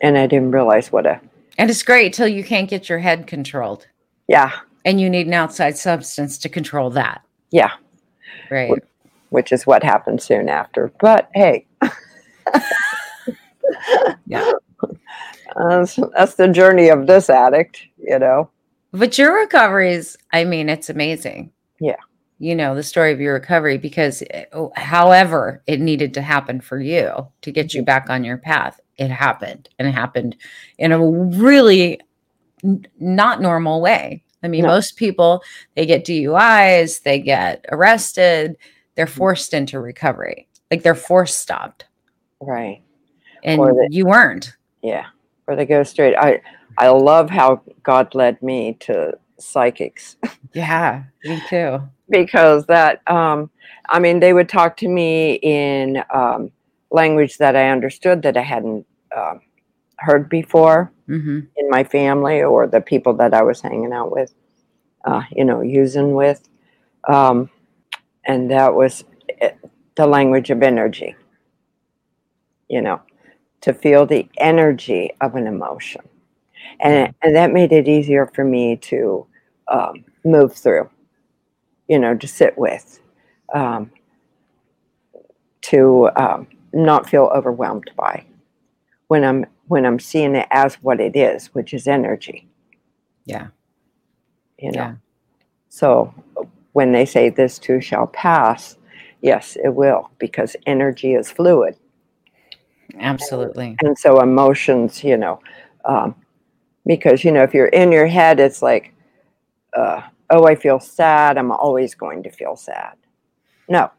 [0.00, 1.20] and I didn't realize what a,
[1.58, 3.86] And it's great till you can't get your head controlled.
[4.28, 4.52] yeah,
[4.84, 7.22] And you need an outside substance to control that.
[7.50, 7.72] yeah,
[8.50, 8.72] Right.
[9.30, 10.92] which is what happened soon after.
[11.00, 11.66] But hey,
[14.26, 14.50] Yeah.
[15.56, 18.50] that's, that's the journey of this addict, you know?
[18.92, 21.52] But your recovery is, I mean, it's amazing.
[21.80, 21.96] Yeah.
[22.42, 26.60] You know, the story of your recovery, because eh, oh, however it needed to happen
[26.60, 30.34] for you to get you back on your path, it happened and it happened
[30.76, 32.00] in a really
[32.64, 34.24] n- not normal way.
[34.42, 34.70] I mean, No.
[34.70, 35.40] most people,
[35.76, 38.56] they get DUIs, they get arrested,
[38.96, 41.84] they're forced into recovery, like they're force stopped.
[42.40, 42.82] Right.
[43.44, 44.56] And they- you weren't.
[44.82, 45.06] Yeah.
[45.46, 46.16] Or they go straight.
[46.16, 46.40] I,
[46.76, 50.16] I love how God led me to psychics.
[50.54, 51.80] Yeah, me too.
[52.12, 53.50] Because that um
[53.90, 56.50] i mean they would talk to me in um
[56.92, 59.40] language that i understood that i hadn't um
[59.98, 64.34] heard before hmm in my family or the people that i was hanging out with
[65.06, 66.48] uh you know using with.
[67.08, 67.50] Um
[68.26, 69.58] and that was it,
[69.96, 71.16] the language of energy
[72.68, 73.00] you know
[73.62, 76.02] to feel the energy of an emotion.
[76.80, 79.26] And and that made it easier for me to
[79.68, 80.90] um, move through
[81.92, 83.00] you know to sit with
[83.52, 83.90] um,
[85.60, 88.24] to um, not feel overwhelmed by
[89.08, 92.48] when i'm when i'm seeing it as what it is which is energy
[93.26, 93.48] Yeah.
[94.58, 94.94] you know Yeah.
[95.68, 96.14] so
[96.72, 98.78] when they say this too shall pass
[99.20, 101.76] yes it will because energy is fluid
[102.98, 103.76] Absolutely.
[103.82, 105.40] and so emotions you know
[105.84, 106.14] um,
[106.86, 108.94] because you know if you're in your head it's like
[109.76, 110.00] uh,
[110.32, 111.38] oh i feel sad.
[111.38, 112.94] I'm always going to feel sad.
[113.68, 113.90] No.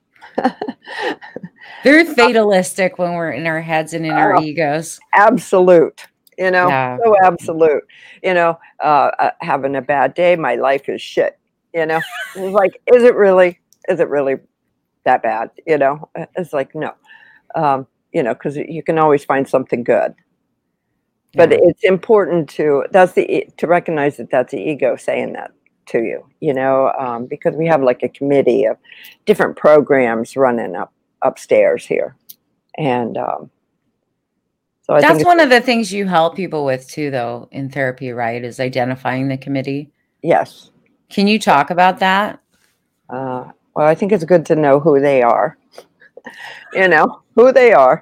[1.84, 4.42] Very fatalistic when we're in our heads and in our Oh.
[4.42, 5.00] egos.
[5.14, 6.06] absolute
[6.38, 6.68] you know?
[6.68, 6.98] Yeah.
[7.04, 7.84] so absolute
[8.24, 8.58] you know?
[8.84, 11.38] Uh, uh, having a bad day my life is shit
[11.74, 12.02] you know?
[12.36, 14.36] It's like is it really is it really
[15.06, 16.10] that bad you know?
[16.36, 16.94] It's like no.
[17.56, 20.14] Um, you know because you can always find something good.
[21.36, 21.58] But Yeah.
[21.62, 25.52] it's important to that's the to recognize that that's the ego saying that
[25.86, 28.78] to you you know um, because we have like a committee of
[29.26, 32.16] different programs running up upstairs here
[32.78, 33.50] and um,
[34.86, 38.12] so I That's one of the things you help people with too, though, in therapy,
[38.12, 38.44] right?
[38.44, 39.92] Is identifying the committee.
[40.22, 40.72] yes
[41.10, 42.42] Can you talk about that?
[43.10, 45.58] uh, well i think it's good to know who they are
[46.74, 48.02] you know who they are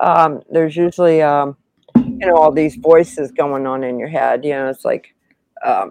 [0.00, 1.56] um, there's usually um,
[1.96, 5.14] you know all these voices going on in your head you know it's like
[5.64, 5.90] um,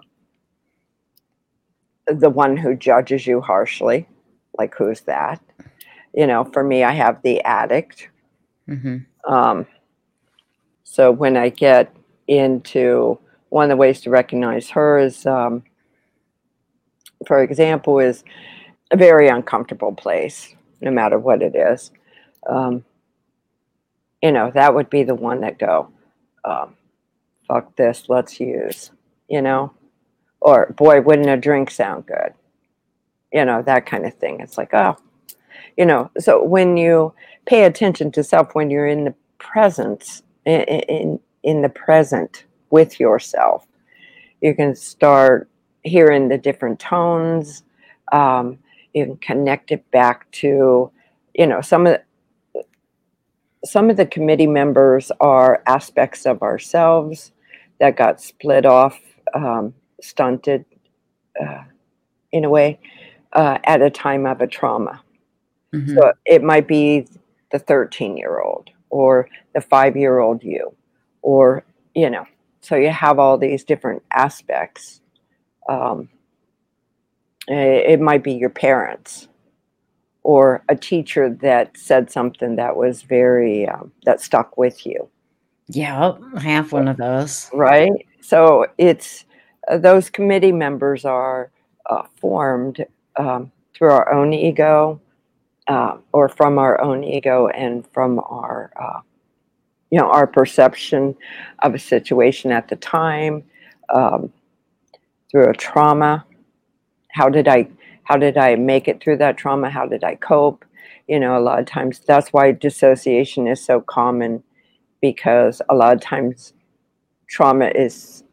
[2.08, 4.08] the one who judges you harshly.
[4.56, 5.40] Like who's that?
[6.14, 8.08] You know for me i have the addict.
[8.66, 9.66] Hmm um,
[10.84, 11.94] so when i get
[12.26, 13.18] into
[13.50, 15.62] one of the ways to recognize her is um,
[17.26, 18.24] for example is
[18.90, 21.90] a very uncomfortable place no matter what it is.
[22.46, 22.84] Um,
[24.22, 25.90] you know that would be the one that go
[26.44, 26.74] um,
[27.46, 28.90] fuck this let's use
[29.28, 29.72] you know
[30.40, 32.32] or boy wouldn't a drink sound good?
[33.32, 34.40] You know that kind of thing.
[34.40, 34.96] It's like oh
[35.78, 37.14] you know so when you
[37.46, 43.00] pay attention to self when you're in the presence in in, in the present with
[43.00, 43.66] yourself
[44.42, 45.48] you can start
[45.84, 47.62] hearing the different tones
[48.12, 48.58] um,
[48.92, 50.90] you can connect it back to
[51.34, 51.96] you know some of
[52.54, 52.64] the,
[53.64, 57.32] some of the committee members are aspects of ourselves
[57.78, 58.98] that got split off
[59.34, 60.64] um, stunted
[61.40, 61.62] uh,
[62.32, 62.78] in a way
[63.32, 65.00] uh, at a time of a trauma
[65.72, 67.06] hmm so it might be
[67.50, 70.74] the 13 year old or the five year old you,
[71.22, 72.26] or, you know,
[72.60, 75.00] so you have all these different aspects.
[75.68, 76.08] Um,
[77.46, 79.28] it might be your parents
[80.22, 85.08] or a teacher that said something that was very, um, that stuck with you,
[85.68, 87.48] Yeah, I have one of those.
[87.52, 88.06] right?
[88.20, 89.24] So it's
[89.78, 91.50] those committee members are
[91.90, 92.84] uh, formed
[93.16, 95.00] um, through our own ego
[95.68, 99.00] uh, or from our own ego and from our uh,
[99.90, 101.14] you know our perception
[101.60, 103.44] of a situation at the time
[103.92, 104.32] um,
[105.30, 106.24] through a trauma.
[107.12, 107.68] How did i
[108.04, 109.70] how did i make it through that trauma?
[109.70, 110.64] How did i cope?
[111.06, 114.42] You know a lot of times that's why dissociation is so common
[115.00, 116.52] because a lot of times
[117.28, 118.24] trauma is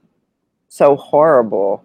[0.75, 1.83] so horrible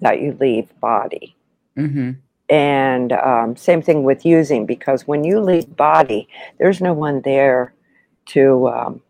[0.00, 1.36] that you leave body.
[1.76, 2.12] Hmm
[2.50, 6.26] and um, same thing with using because when you leave body
[6.58, 7.74] there's no one there
[8.24, 9.02] to um,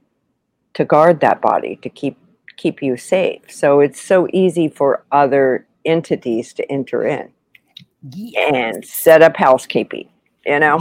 [0.75, 2.17] to guard that body to keep
[2.57, 3.43] keep you safe.
[3.49, 7.31] So it's so easy for other entities to enter in
[8.37, 10.09] and set up housekeeping
[10.49, 10.79] you know?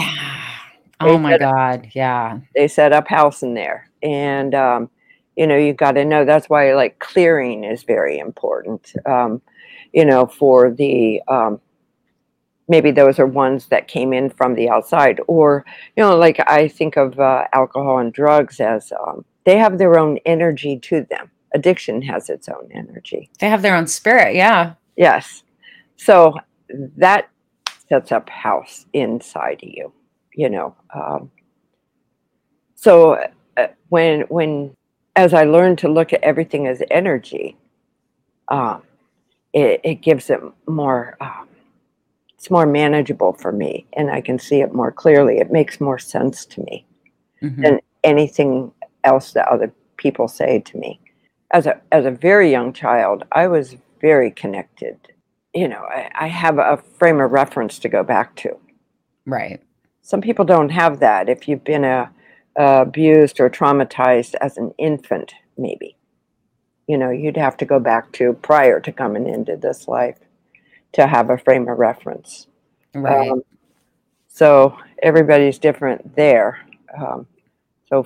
[0.99, 1.89] Oh my God.
[1.93, 2.39] Yeah.
[2.55, 3.87] they set up house in there.
[4.01, 4.89] And um,
[5.37, 9.41] you know you got to know that's why like clearing is very important um,
[9.93, 11.61] you know for the um,
[12.67, 15.63] maybe those are ones that came in from the outside or
[15.95, 19.97] you know like i think of uh, alcohol and drugs as um, they have their
[19.97, 24.35] own energy to them addiction has its own energy They have their own spirit.
[24.35, 24.73] Yeah.
[24.97, 25.43] yes
[25.95, 26.33] so
[26.97, 27.29] that
[27.87, 29.93] sets up house inside of you
[30.33, 31.31] you know um,
[32.75, 33.13] so
[33.55, 34.75] uh, when when
[35.17, 37.57] as i learned to look at everything as energy
[38.49, 38.81] um,
[39.53, 41.47] it, it gives it more um,
[42.37, 45.39] it's more manageable for me and i can see it more clearly.
[45.39, 46.85] It makes more sense to me
[47.43, 47.61] Mhm.
[47.63, 48.71] than anything
[49.03, 50.99] else that other people say to me.
[51.51, 54.97] As a as a very young child i was very connected.
[55.53, 58.49] You know i, I have a frame of reference to go back to.
[59.25, 59.59] Right.
[60.01, 61.27] some people don't have that.
[61.29, 62.07] If you've been uh,
[62.59, 65.95] uh, abused or traumatized as an infant maybe
[66.87, 70.17] you know you'd have to go back to prior to coming into this life
[70.93, 72.47] to have a frame of reference
[72.93, 73.29] Right.
[73.29, 73.43] um,
[74.37, 76.59] so everybody's different there.
[76.95, 77.25] Um,
[77.89, 78.05] so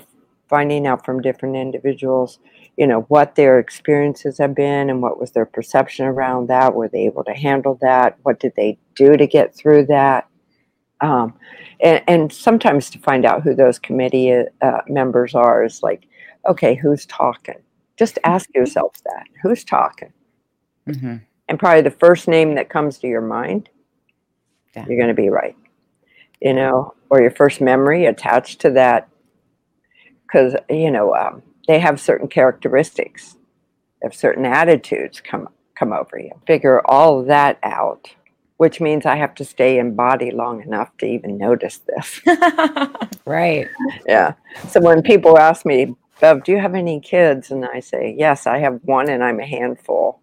[0.50, 2.40] finding out from different individuals,
[2.78, 6.74] you know, what their experiences have been and what was their perception around that.
[6.74, 8.18] Were they able to handle that?
[8.24, 10.28] What did they do to get through that?
[11.02, 11.34] Um,
[11.80, 14.32] and, and sometimes to find out who those committee
[14.62, 16.06] uh, members are is like,
[16.48, 17.56] okay, who's talking?
[17.98, 19.26] Just ask yourself that.
[19.44, 20.14] Who's talking?
[20.86, 21.18] hmm
[21.50, 23.68] and probably the first name that comes to your mind,
[24.74, 24.86] Yeah.
[24.88, 25.56] you're going to be right.
[26.42, 29.10] You know, or your first memory attached to that,
[30.24, 33.34] because you know um, they have certain characteristics,
[34.02, 36.32] they have certain attitudes come come over you.
[36.48, 38.10] Figure all that out,
[38.62, 42.22] which means I have to stay in body long enough to even notice this.
[43.26, 43.68] right.
[44.06, 44.36] yeah.
[44.70, 47.50] So when people ask me, Bev, do you have any kids?
[47.50, 50.22] And I say, yes, I have one, and I'm a handful.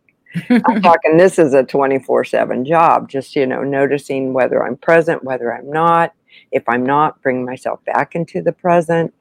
[0.51, 5.53] I'm talking this is a 24/7 job just you know noticing whether I'm present whether
[5.53, 6.12] I'm not
[6.53, 9.12] if I'm not bring myself back into the present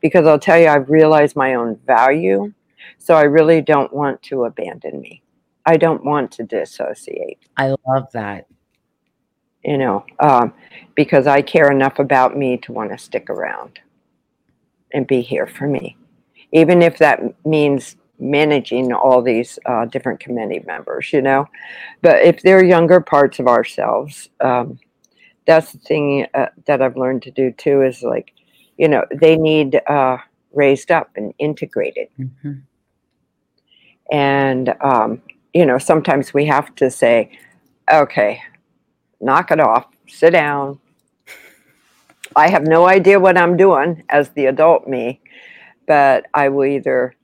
[0.00, 2.52] because I'll tell you I've realized my own value
[2.98, 5.22] so I really don't want to abandon me
[5.64, 8.46] I don't want to dissociate I love that.
[9.64, 10.52] You know um,
[10.94, 13.80] because I care enough about me to want to stick around
[14.92, 15.96] and be here for me
[16.52, 21.48] even if that means managing all these uh, different committee members, you know.
[22.02, 24.78] But if they're younger parts of ourselves, um,
[25.46, 28.32] that's the thing uh, that I've learned to do too is like,
[28.76, 30.18] you know, they need uh,
[30.52, 32.08] raised up and integrated.
[32.16, 32.52] hmm
[34.12, 35.22] And, um,
[35.54, 37.30] you know, sometimes we have to say,
[37.92, 38.42] okay,
[39.20, 40.78] knock it off, sit down.
[42.36, 45.20] I have no idea what I'm doing as the adult me,
[45.86, 47.14] but I will either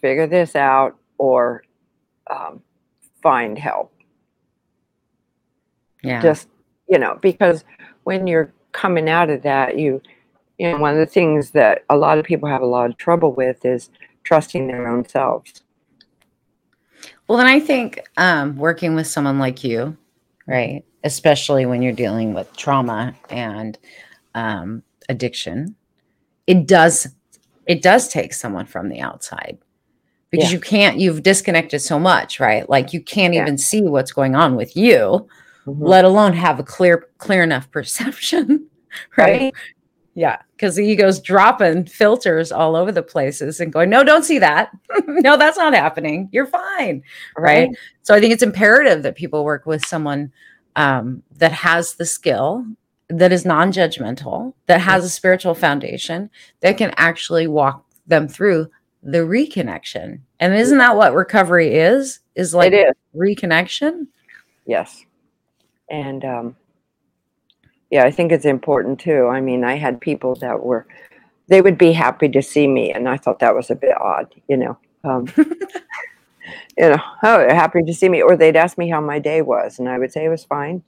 [0.00, 1.64] figure this out or
[2.30, 2.62] um,
[3.22, 3.92] find help.
[6.02, 6.22] Yeah.
[6.22, 6.48] Just,
[6.88, 7.64] you know, because
[8.04, 10.02] when you're coming out of that, you,
[10.58, 12.96] you know, one of the things that a lot of people have a lot of
[12.96, 13.90] trouble with is
[14.22, 15.62] trusting their own selves.
[17.26, 19.96] Well, then I think um, working with someone like you,
[20.46, 23.78] right, especially when you're dealing with trauma and
[24.34, 25.76] um, addiction,
[26.46, 27.08] it does
[27.66, 29.56] it does take someone from the outside
[30.30, 30.54] because Yeah.
[30.56, 32.68] you can't you've disconnected so much, right?
[32.68, 33.42] Like you can't Yeah.
[33.42, 35.26] even see what's going on with you,
[35.66, 35.76] Mhm.
[35.80, 38.66] let alone have a clear clear enough perception,
[39.16, 39.40] right?
[39.40, 39.54] Right.
[40.16, 44.38] Yeah, because the ego's dropping filters all over the places and going, no, don't see
[44.38, 44.70] that.
[45.08, 46.28] no, that's not happening.
[46.32, 47.02] You're fine
[47.36, 47.70] right?
[48.02, 50.30] So I think it's imperative that people work with someone
[50.76, 52.66] um, that has the skill,
[53.08, 58.70] that is non-judgmental, that has a spiritual foundation, that can actually walk them through
[59.02, 60.20] the reconnection.
[60.40, 62.20] And isn't that what recovery is?
[62.34, 62.94] Is like it is.
[63.14, 64.06] reconnection?
[64.66, 65.04] Yes.
[65.90, 66.56] And, um,
[67.90, 69.26] yeah, I think it's important too.
[69.26, 70.86] I mean, I had people that were,
[71.48, 74.34] they would be happy to see me, and I thought that was a bit odd,
[74.48, 74.78] you know.
[75.04, 75.26] Um,
[76.76, 79.78] you know, oh, happy to see me, or they'd ask me how my day was,
[79.78, 80.82] and I would say it was fine,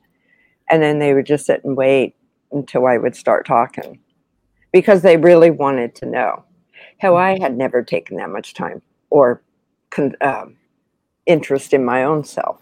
[0.71, 2.15] and then they would just sit and wait
[2.53, 4.01] until I would start talking,
[4.73, 6.45] because they really wanted to know
[7.01, 9.43] how I had never taken that much time or
[9.91, 10.57] con- um,
[11.27, 12.59] interest in my own self.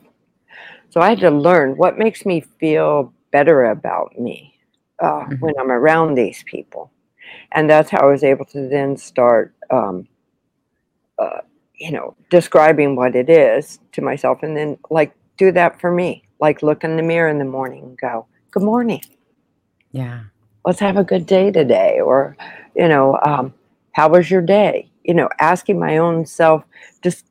[0.91, 4.55] So I had to learn what makes me feel better about me
[5.01, 5.41] uh, Mhm.
[5.41, 6.91] when I'm around these people.
[7.53, 10.07] And that's how I was able to then start, um,
[11.19, 11.41] uh,
[11.77, 16.25] you know, describing what it is to myself and then like do that for me.
[16.41, 19.03] Like look in the mirror in the morning and go, Good morning.
[19.93, 20.25] Yeah.
[20.65, 22.01] Let's have a good day today.
[22.01, 22.37] Or,
[22.77, 23.53] you know, um,
[23.93, 24.89] how was your day?
[25.03, 26.65] You know, asking my own self,
[27.03, 27.27] just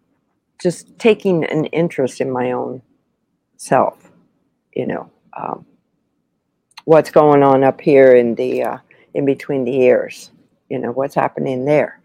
[0.62, 2.82] just taking an interest in my own
[3.58, 4.12] self,
[4.76, 5.10] you know.
[5.36, 5.66] Um,
[6.86, 8.78] what's going on up here in the uh,
[9.14, 10.32] in between the ears
[10.70, 12.00] you know what's happening there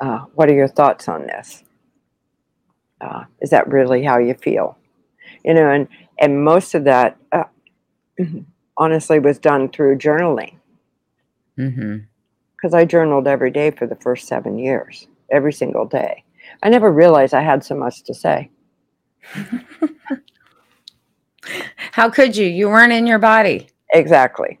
[0.00, 1.62] uh, what are your thoughts on this
[3.00, 4.76] uh, is that really how you feel
[5.44, 5.88] you know and
[6.18, 7.44] and most of that uh,
[8.76, 10.56] honestly was done through journaling
[11.58, 11.98] Mm-hmm.
[12.56, 16.24] because i journaled every day for the first seven years every single day
[16.62, 18.50] i never realized i had so much to say
[21.92, 22.46] How could you?
[22.46, 23.68] You weren't in your body.
[23.92, 24.58] Exactly.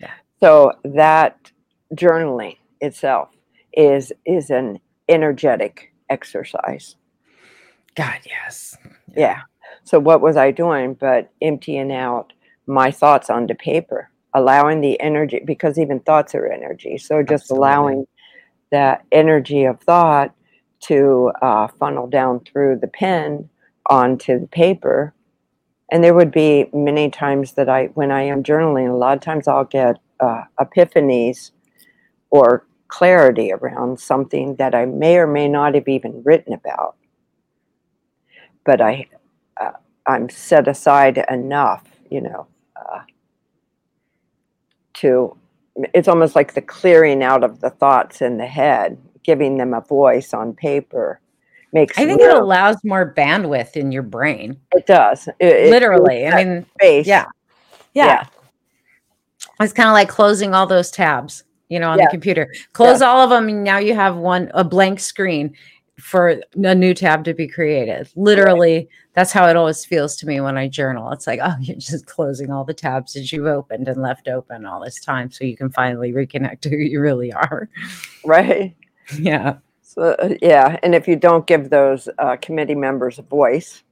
[0.00, 0.10] Yeah.
[0.42, 1.52] So that
[1.94, 3.30] journaling itself
[3.72, 6.96] is is an energetic exercise.
[7.94, 8.76] God, yes.
[9.16, 9.40] Yeah.
[9.84, 12.32] So what was I doing but emptying out
[12.66, 16.98] my thoughts onto paper, allowing the energy because even thoughts are energy.
[16.98, 17.58] So just Absolutely.
[17.58, 18.06] allowing
[18.70, 20.34] that energy of thought
[20.80, 23.48] to uh, funnel down through the pen
[23.86, 25.12] onto the paper.
[25.92, 29.22] And there would be many times that I, when I am journaling, a lot of
[29.22, 31.50] times I'll get uh, epiphanies
[32.30, 36.96] or clarity around something that I may or may not have even written about.
[38.64, 39.06] But I,
[39.60, 39.72] uh,
[40.06, 43.00] I'm set aside enough, you know, uh,
[44.94, 45.36] to.
[45.94, 49.80] It's almost like the clearing out of the thoughts in the head, giving them a
[49.80, 51.20] voice on paper,
[51.72, 51.96] makes.
[51.96, 54.60] I think it allows more bandwidth in your brain.
[54.72, 55.28] It does.
[55.38, 56.18] It- it Literally.
[56.28, 57.06] creates I mean, space.
[57.06, 57.24] yeah.
[57.94, 58.06] yeah.
[58.06, 58.26] Yeah.
[59.60, 62.04] It's kind of like closing all those tabs, you know, on Yeah.
[62.04, 62.52] the computer.
[62.74, 65.54] Close all of them and now you have one a blank screen
[65.98, 68.08] for a new tab to be created.
[68.16, 71.10] Literally, that's how it always feels to me when I journal.
[71.12, 74.66] It's like, oh, you're just closing all the tabs that you've opened and left open
[74.66, 77.68] all this time so you can finally reconnect to who you really are.
[78.24, 78.74] Right.
[79.18, 79.56] yeah.
[79.82, 83.82] So uh, yeah, and if you don't give those uh, committee members a voice,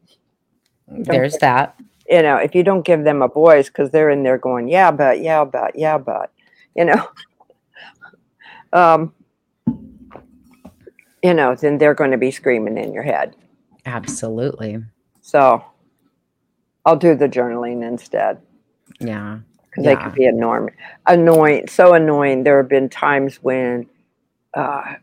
[0.86, 1.74] There's that.
[2.08, 4.90] you know, if you don't give them a voice because they're in there going, yeah,
[4.92, 6.32] but, yeah, but, yeah, but,
[6.76, 7.08] you know,
[8.72, 9.12] um,
[11.22, 13.34] you know, then they're going to be screaming in your head.
[13.86, 14.82] Absolutely.
[15.20, 15.64] So
[16.84, 18.40] I'll do the journaling instead
[19.00, 19.38] Yeah.
[19.70, 20.02] because they Yeah.
[20.08, 20.70] can be annoying,
[21.06, 22.44] annoying, so annoying.
[22.44, 23.86] There have been times when,
[24.54, 24.94] uh,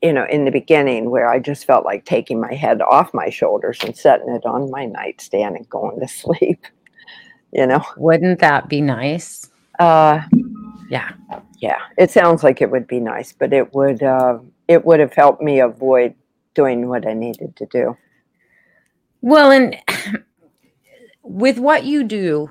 [0.00, 3.30] you know, in the beginning where I just felt like taking my head off my
[3.30, 6.66] shoulders and setting it on my nightstand and going to sleep.
[7.52, 9.50] You know, Wouldn't that be nice?
[9.78, 10.20] uh,
[10.88, 11.12] Yeah.
[11.64, 14.38] Yeah, it sounds like it would be nice, but it would uh,
[14.68, 16.14] it would have helped me avoid
[16.54, 17.96] doing what I needed to do.
[19.22, 19.76] Well, and
[21.22, 22.50] with what you do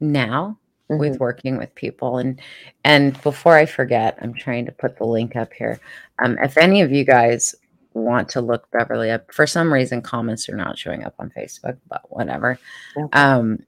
[0.00, 0.58] now
[0.90, 1.00] Mm-hmm.
[1.00, 2.40] with working with people and
[2.84, 5.80] and before I forget, I'm trying to put the link up here.
[6.22, 7.54] Um, if any of you guys
[7.94, 11.78] want to look Beverly up, for some reason comments are not showing up on Facebook,
[11.88, 12.58] but whatever.
[12.96, 13.08] Okay.
[13.12, 13.60] Um,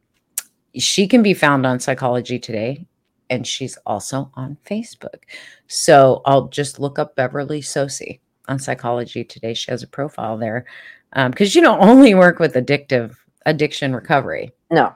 [0.76, 2.84] she can be found on Psychology Today,
[3.30, 5.22] and she's also on Facebook.
[5.66, 9.54] So I'll just look up Beverly Sosi on Psychology Today.
[9.54, 10.66] She has a profile there
[11.14, 13.16] because you don't only work with addictive
[13.46, 14.94] addiction recovery, No,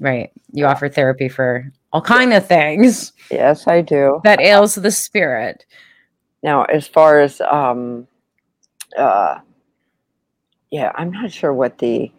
[0.00, 0.30] right?
[0.52, 4.20] You offer therapy for all kind of things yes, I do.
[4.24, 5.64] that ails the spirit.
[6.42, 8.06] Now, as far as um,
[8.96, 9.38] uh,
[10.70, 12.10] yeah, I'm not sure what the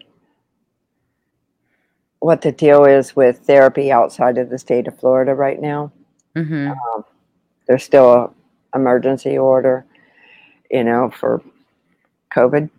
[2.20, 5.92] what the deal is with therapy outside of the state of Florida right now.
[6.34, 6.70] hmm
[7.66, 8.30] There's still a
[8.74, 9.84] emergency order,
[10.70, 11.42] you know, for
[12.34, 12.70] COVID,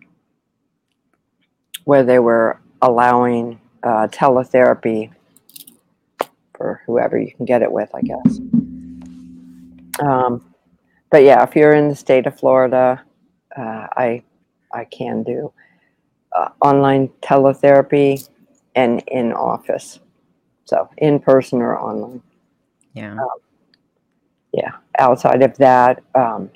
[1.84, 5.10] where they were allowing uh, teletherapy
[6.54, 8.40] for whoever you can get it with, I guess.
[10.00, 10.44] Um,
[11.10, 13.02] but yeah, if you're in the state of Florida,
[13.56, 14.22] uh, I
[14.72, 15.52] I can do
[16.32, 18.28] uh, online teletherapy
[18.74, 20.00] and in office,
[20.64, 22.22] so in person or online.
[22.94, 23.16] Yeah.
[24.52, 26.50] yeah outside of that um,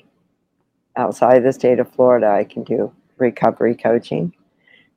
[0.97, 4.33] outside of the state of florida i can do recovery coaching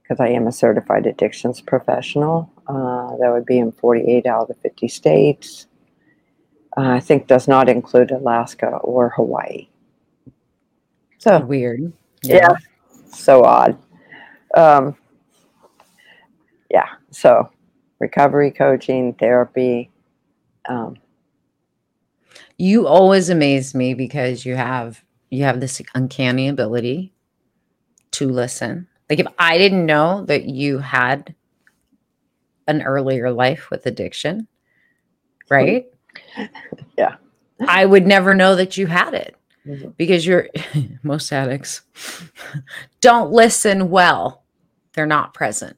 [0.02, 4.48] because i am a certified addictions professional uh, that would be in 48 out of
[4.48, 5.66] the 50 states
[6.76, 9.68] uh, i think does not include alaska or hawaii
[11.18, 11.92] so Weird.
[12.22, 12.48] yeah,
[13.12, 13.78] so odd
[14.56, 14.96] um,
[16.68, 17.50] yeah so
[17.98, 19.90] recovery coaching therapy
[20.68, 20.96] um,
[22.58, 27.12] You always amaze me because you have you have this uncanny ability
[28.12, 28.88] to listen.
[29.10, 31.34] Like if I didn't know that you had
[32.66, 34.46] an earlier life with addiction,
[35.50, 35.86] right?
[36.96, 37.16] Yeah.
[37.66, 39.34] I would never know that you had it
[39.66, 39.96] Mhm.
[39.96, 40.48] because you're
[41.02, 41.82] most addicts
[43.00, 44.44] don't listen well.
[44.94, 45.76] They're not present.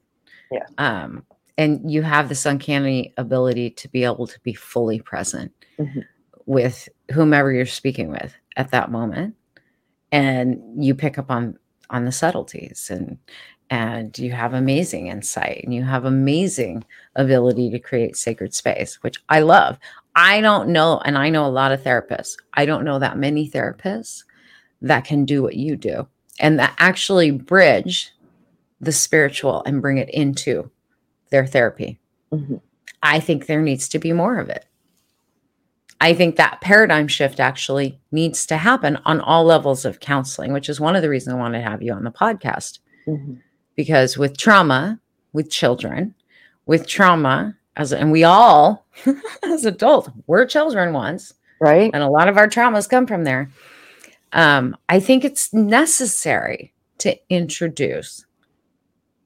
[0.50, 0.66] Yeah.
[0.78, 1.24] Um
[1.58, 6.04] and you have this uncanny ability to be able to be fully present Mhm.
[6.46, 9.34] with whomever you're speaking with at that moment
[10.12, 11.58] and you pick up on
[11.90, 13.18] on the subtleties and
[13.72, 16.82] and you have amazing insight and you have amazing
[17.16, 19.78] ability to create sacred space which i love
[20.16, 23.48] i don't know and i know a lot of therapists i don't know that many
[23.48, 24.24] therapists
[24.82, 26.06] that can do what you do
[26.40, 28.12] and that actually bridge
[28.80, 30.70] the spiritual and bring it into
[31.30, 31.98] their therapy
[32.32, 32.60] Mhm.
[33.02, 34.64] i think there needs to be more of it
[36.02, 40.70] I think that paradigm shift actually needs to happen on all levels of counseling, which
[40.70, 42.78] is one of the reasons I wanted to have you on the podcast.
[43.06, 43.42] Mhm.
[43.76, 44.98] Because with trauma,
[45.34, 46.14] with children,
[46.64, 48.86] with trauma, as and we all,
[49.42, 53.50] as adults, we're children once, right and a lot of our traumas come from there.
[54.32, 58.24] Um, I think it's necessary to introduce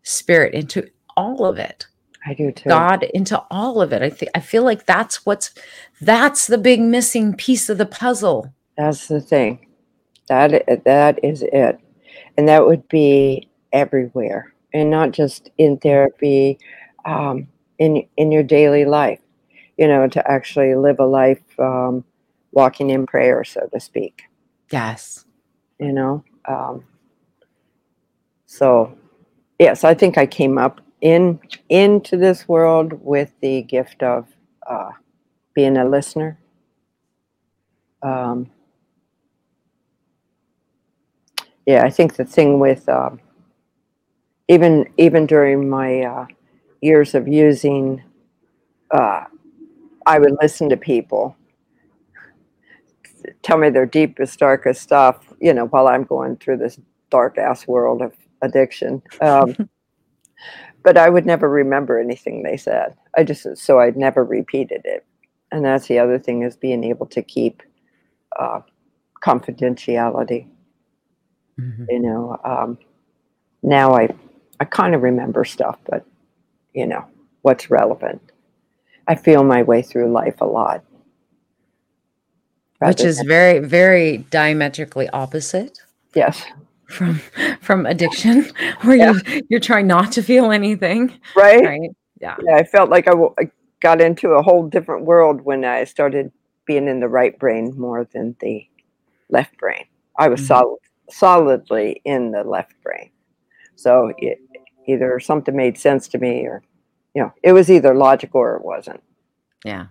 [0.04, 1.86] spirit into all of it.
[2.24, 4.02] i do too God into all of it.
[4.02, 5.50] I think I feel like that's what's
[6.00, 8.54] that's the big missing piece of the puzzle.
[8.76, 9.66] That's the thing.
[10.28, 11.78] That that is it,
[12.36, 16.58] and that would be everywhere, and not just in therapy,
[17.04, 17.48] um,
[17.78, 19.20] in in your daily life.
[19.76, 22.04] You know, to actually live a life um,
[22.52, 24.22] walking in prayer, so to speak.
[24.70, 25.24] Yes.
[25.80, 26.84] You know, um,
[28.46, 28.96] so
[29.58, 31.38] yes, I think I came up in
[31.68, 34.26] into this world with the gift of
[34.66, 34.90] uh,
[35.54, 36.38] being a listener.
[38.02, 38.50] Um,
[41.66, 43.20] yeah, I think the thing with um,
[44.48, 46.26] even even during my uh,
[46.80, 48.02] years of using,
[48.90, 49.24] uh,
[50.06, 51.36] I would listen to people
[53.42, 55.32] tell me their deepest, darkest stuff.
[55.40, 56.78] You know, while I'm going through this
[57.10, 58.12] dark ass world of
[58.44, 59.02] addiction.
[59.20, 59.54] Um,
[60.82, 62.94] but I would never remember anything they said.
[63.16, 65.04] I just so I'd never repeated it.
[65.52, 67.62] And that's the other thing is being able to keep
[68.38, 68.60] uh,
[69.22, 70.46] confidentiality
[71.60, 71.86] Mhm.
[71.88, 72.76] you know um,
[73.62, 74.08] now i
[74.58, 76.04] i kind of remember stuff but
[76.72, 77.04] you know
[77.42, 78.20] what's relevant
[79.06, 80.82] i feel my way through life a lot
[82.80, 85.78] Which is than- very, very diametrically opposite
[86.16, 86.44] yes
[86.88, 87.20] from
[87.60, 88.44] from addiction,
[88.82, 91.18] where you you're trying not to feel anything.
[91.36, 91.90] right, Right.
[92.20, 92.36] Yeah.
[92.44, 95.84] yeah i felt like I, w- I got into a whole different world when i
[95.84, 96.30] started
[96.64, 98.66] being in the right brain more than the
[99.28, 99.84] left brain
[100.18, 100.46] i was Mhm.
[100.46, 100.78] solid,
[101.10, 103.10] solidly in the left brain
[103.76, 104.38] so it,
[104.86, 106.62] either something made sense to me or
[107.14, 109.02] you know it was either logical or it wasn't
[109.64, 109.86] Yeah.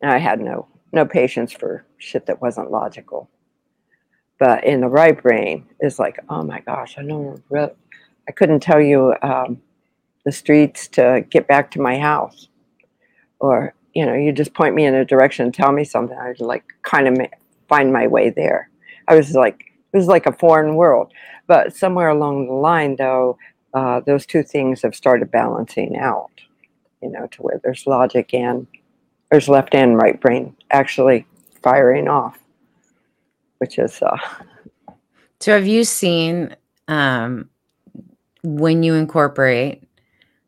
[0.00, 3.28] And I had no no patience for shit that wasn't logical.
[4.38, 8.80] But in the right brain, it's like, oh my gosh, I know, I couldn't tell
[8.80, 9.60] you um,
[10.24, 12.48] the streets to get back to my house,
[13.40, 16.16] or you know, you just point me in a direction and tell me something.
[16.16, 17.26] I'd like kind of
[17.68, 18.70] find my way there.
[19.08, 21.12] I was like, it was like a foreign world.
[21.46, 23.38] But somewhere along the line, though,
[23.74, 26.30] uh, those two things have started balancing out.
[27.02, 28.66] You know, to where there's logic and
[29.30, 31.26] there's left and right brain actually
[31.62, 32.38] firing off,
[33.58, 34.16] which is uh,
[35.40, 36.56] So have you seen
[36.88, 37.48] um
[38.42, 39.82] when you incorporate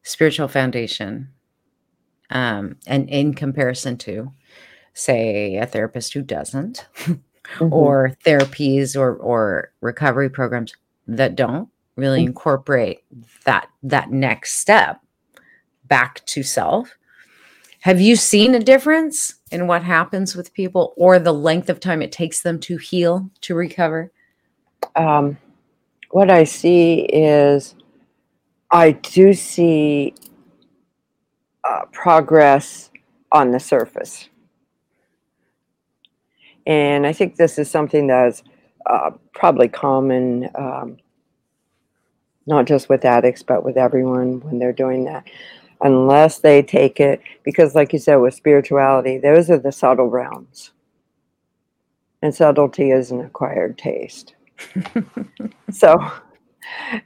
[0.03, 1.29] spiritual foundation
[2.31, 4.33] um and in comparison to
[4.95, 7.73] say a therapist who doesn't mhm.
[7.73, 10.73] or therapies or or recovery programs
[11.07, 12.29] that don't really Mm.
[12.29, 13.01] incorporate
[13.45, 15.01] that that next step
[15.85, 16.97] back to self
[17.81, 22.03] have you seen a difference in what happens with people or the length of time
[22.03, 24.11] it takes them to heal to recover
[24.97, 25.39] um,
[26.11, 27.75] what I see is
[28.71, 30.15] I do see
[31.69, 32.91] uh, progress
[33.33, 34.29] on the surface.
[36.67, 38.43] And I think this is something that's
[38.87, 40.99] uh, probably common, um,
[42.47, 45.27] not just with addicts, but with everyone when they're doing that.
[45.83, 50.73] Unless they take it, because, like you said, with spirituality, those are the subtle realms.
[52.23, 54.35] And subtlety is an acquired taste.
[55.71, 55.99] so,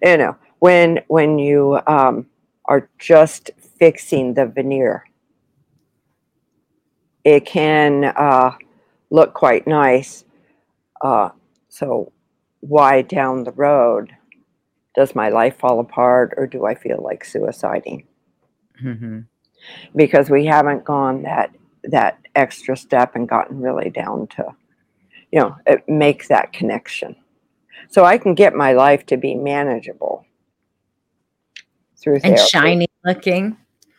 [0.03, 2.27] you know, when when you um,
[2.65, 5.05] are just fixing the veneer,
[7.23, 8.53] it can uh,
[9.11, 10.25] look quite nice.
[11.01, 11.31] Uh,
[11.69, 12.13] so,
[12.61, 14.11] why down the road
[14.97, 18.05] does my life fall apart, or do I feel like suiciding?
[18.83, 19.21] Mm-hmm.
[19.97, 21.55] Because we haven't gone that
[21.85, 24.55] that extra step and gotten really down to,
[25.31, 27.15] you know, it, make that connection.
[27.91, 30.25] So I can get my life to be manageable
[31.97, 32.49] through And therapy.
[32.49, 33.57] shiny looking.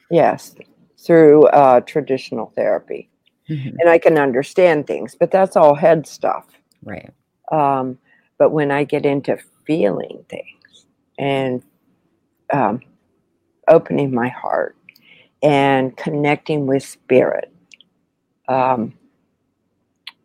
[0.10, 0.56] Yes,
[0.98, 3.10] through uh, traditional therapy.
[3.50, 3.76] Mhm.
[3.80, 6.48] And I can understand things, but that's all head stuff.
[6.84, 7.12] Right.
[7.52, 8.00] Um,
[8.38, 11.64] but when I get into feeling things and
[12.52, 12.82] um,
[13.68, 14.76] opening my heart
[15.41, 17.51] and connecting with spirit,
[18.47, 18.93] um,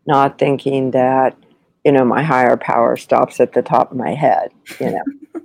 [0.05, 1.37] not thinking that,
[1.85, 5.41] you know, my higher power stops at the top of my head, you know,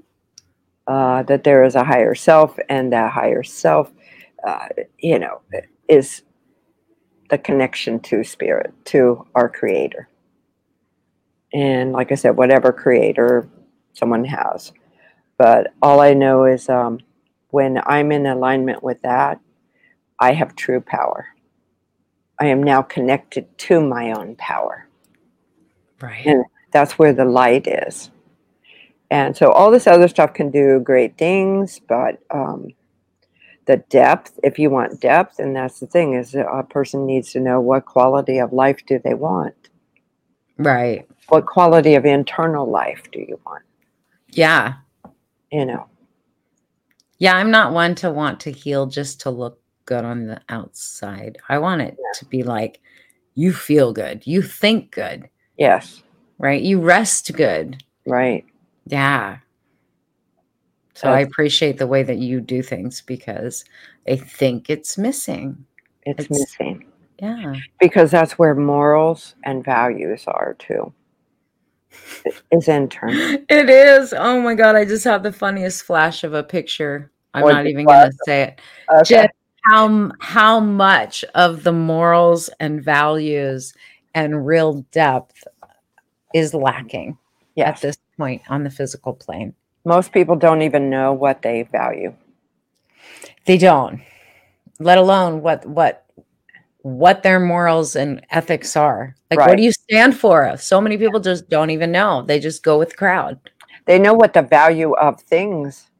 [0.86, 3.90] uh, that there is a higher self and that higher self,
[4.46, 4.68] uh,
[4.98, 5.40] you know,
[5.88, 6.22] is
[7.30, 10.08] the connection to spirit, to our creator.
[11.52, 13.48] And like I said, whatever creator
[13.92, 14.72] someone has.
[15.38, 17.00] But all I know is um,
[17.50, 19.40] when I'm in alignment with that,
[20.18, 21.26] I have true power.
[22.40, 24.88] I am now connected to my own power.
[26.00, 26.26] Right.
[26.26, 28.10] And that's where the light is.
[29.10, 32.68] And so all this other stuff can do great things, but um,
[33.66, 37.40] the depth, if you want depth, and that's the thing, is a person needs to
[37.40, 39.70] know what quality of life do they want?
[40.58, 41.06] Right.
[41.28, 43.62] What quality of internal life do you want?
[44.30, 44.74] Yeah.
[45.52, 45.88] You know,
[47.18, 47.36] Yeah.
[47.36, 51.38] I'm not one to want to heal just to look good on the outside.
[51.48, 52.80] I want it to be like
[53.34, 56.02] you feel good, you think good, yes,
[56.38, 56.60] right?
[56.62, 57.82] You rest good.
[58.06, 58.44] right.
[58.86, 59.38] Yeah.
[60.94, 63.64] So I appreciate the way that you do things because
[64.08, 65.66] I think it's missing.
[66.06, 66.86] It's, It's- missing
[67.20, 67.54] Yeah.
[67.80, 70.92] because that's where morals and values are too.
[72.24, 73.38] It- Is internal.
[73.48, 74.12] It is.
[74.16, 74.76] Oh my God.
[74.76, 77.10] I just have the funniest flash of a picture.
[77.34, 78.60] I'm What'd not even going to say it.
[78.90, 79.02] Okay.
[79.04, 79.28] Just
[79.64, 83.74] how, how much of the morals and values
[84.14, 85.46] and real depth
[86.34, 87.18] is lacking
[87.58, 89.54] at this point on the physical plane.
[89.84, 92.14] Most people don't even know what they value.
[93.44, 94.00] They don't,
[94.80, 96.05] let alone what, what,
[96.86, 99.16] what their morals and ethics are.
[99.28, 100.56] Like, what do you stand for?
[100.56, 102.22] So many people just don't even know.
[102.22, 103.40] They just go with the crowd.
[103.86, 105.90] They know what the value of things.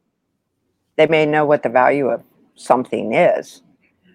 [0.95, 2.23] They may know what the value of
[2.55, 3.63] something is,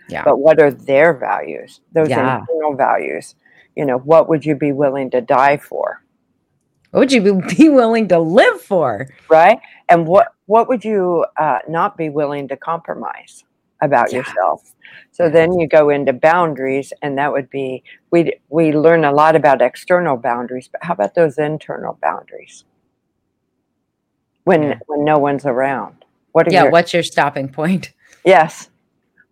[0.09, 0.25] Yeah.
[0.25, 1.81] but what are their values?
[1.93, 2.39] Those Yeah.
[2.41, 3.35] internal values.
[3.77, 6.03] You know, what would you be willing to die for?
[6.91, 9.09] What would you be- be willing to live for?
[9.29, 9.59] right
[9.91, 13.45] and what what would you uh, not be willing to compromise
[13.83, 14.19] about Yeah.
[14.19, 14.75] yourself
[15.11, 15.31] so Yeah.
[15.31, 19.61] then you go into boundaries and that would be we we learn a lot about
[19.61, 22.65] external boundaries but how about those internal boundaries
[24.45, 24.79] when Yeah.
[24.87, 26.63] when no one's around what are Yeah.
[26.63, 27.93] your What's your stopping point?
[28.25, 28.71] yes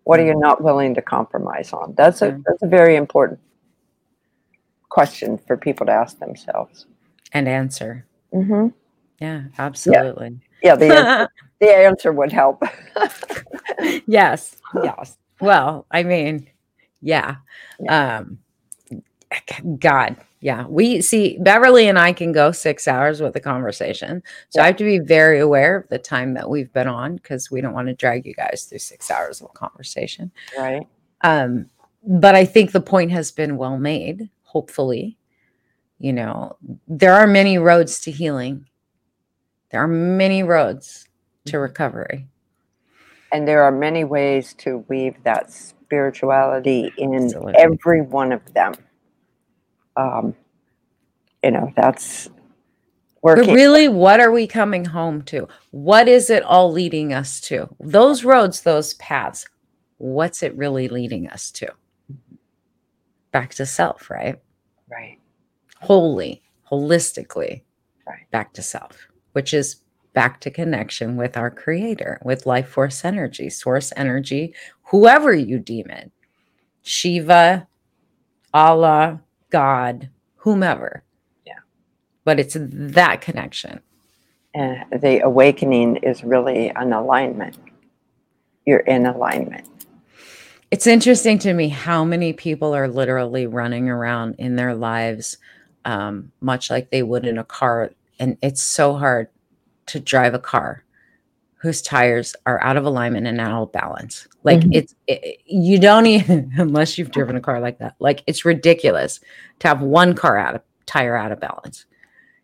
[0.03, 3.39] what are you not willing to compromise on that's a that's a very important
[4.89, 6.85] question for people to ask themselves
[7.31, 8.05] And answer.
[8.33, 8.67] hmm
[9.19, 10.39] Yeah, absolutely.
[10.61, 11.29] yeah the answer,
[11.61, 12.61] the answer would help
[14.05, 14.57] yes.
[14.83, 15.17] Yes.
[15.39, 16.49] Well, I mean,
[17.01, 17.37] yeah.
[17.87, 18.39] Um
[19.79, 20.65] God, yeah.
[20.67, 24.23] We see Beverly and I can go six hours with a conversation.
[24.49, 27.49] So I have to be very aware of the time that we've been on because
[27.51, 30.31] we don't want to drag you guys through six hours of a conversation.
[30.57, 30.87] right
[31.21, 31.69] Um,
[32.05, 35.17] but I think the point has been well made, hopefully.
[35.99, 36.57] You know,
[36.87, 38.65] there are many roads to healing.
[39.69, 41.07] There are many roads
[41.45, 41.61] to Mm-hmm.
[41.61, 42.27] recovery.
[43.31, 47.53] And there are many ways to weave that spirituality in Absolutely.
[47.55, 48.73] every one of them.
[49.95, 50.35] Um,
[51.43, 52.29] you know, that's
[53.33, 53.55] But working.
[53.55, 55.47] really, what are we coming home to?
[55.71, 57.69] What is it all leading us to?
[57.79, 59.47] Those roads, those paths,
[59.97, 61.71] what's it really leading us to?
[63.31, 64.39] Back to self, right?
[64.91, 65.17] right.
[65.79, 67.63] Wholly, holistically,
[68.07, 68.29] Right.
[68.31, 69.77] back to self, which is
[70.13, 74.53] back to connection with our creator, with life force energy, source energy,
[74.83, 76.11] whoever you deem it
[76.83, 77.67] Shiva,
[78.53, 81.03] Allah, God, whomever.
[81.45, 81.59] Yeah.
[82.23, 83.81] But it's that connection.
[84.53, 87.57] And the awakening is really an alignment.
[88.65, 89.67] You're in alignment.
[90.71, 95.37] It's interesting to me how many people are literally running around in their lives,
[95.85, 97.91] um, much like they would in a car.
[98.19, 99.27] And it's so hard
[99.87, 100.83] to drive a car
[101.55, 104.27] whose tires are out of alignment and out of balance.
[104.43, 104.75] Like Mhm.
[104.75, 107.95] it's, it, you don't even, unless you've driven a car like that.
[107.99, 109.19] Like it's ridiculous
[109.59, 111.85] to have one car out of tire out of balance.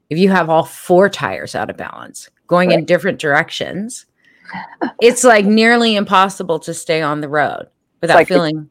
[0.10, 4.06] If you have all four tires out of balance going in different directions,
[5.02, 7.68] it's like nearly impossible to stay on the road
[8.02, 8.70] without like feeling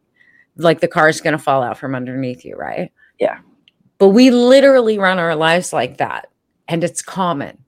[0.57, 2.91] like the car is going to fall out from underneath you, right?
[3.19, 3.41] Yeah.
[3.99, 6.29] But we literally run our lives like that,
[6.69, 7.59] and it's common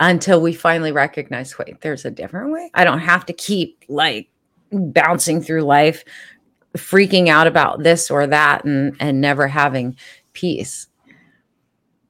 [0.00, 2.70] until we finally recognize wait, there's a different way.
[2.74, 4.28] I don't have to keep like
[4.72, 6.04] bouncing through life,
[6.76, 9.96] freaking out about this or that, and, and never having
[10.32, 10.86] peace.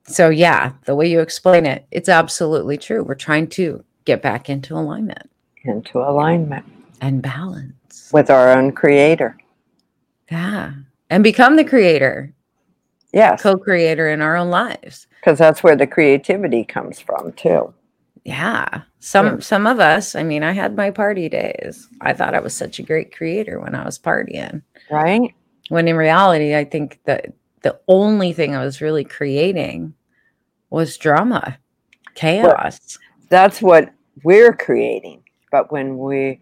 [0.04, 3.02] So, yeah, the way you explain it, it's absolutely true.
[3.02, 5.30] We're trying to get back into alignment
[5.64, 6.64] Into alignment
[7.00, 8.10] and balance.
[8.12, 9.36] with our own creator.
[10.30, 10.72] Yeah.
[11.10, 12.32] And become the creator,
[13.12, 15.06] Yes, co creator in our own lives.
[15.20, 17.72] because that's where the creativity comes from too.
[18.24, 18.82] Yeah.
[19.00, 19.38] Some Yeah.
[19.40, 21.88] some of us, I mean, I had my party days.
[22.00, 24.62] I thought I was such a great creator when I was partying.
[24.90, 25.34] Right?
[25.68, 27.32] When in reality, I think that
[27.62, 29.94] the only thing I was really creating
[30.70, 31.58] was drama,
[32.14, 32.98] chaos.
[33.28, 33.90] That's what
[34.24, 35.22] we're creating.
[35.50, 36.40] But when we,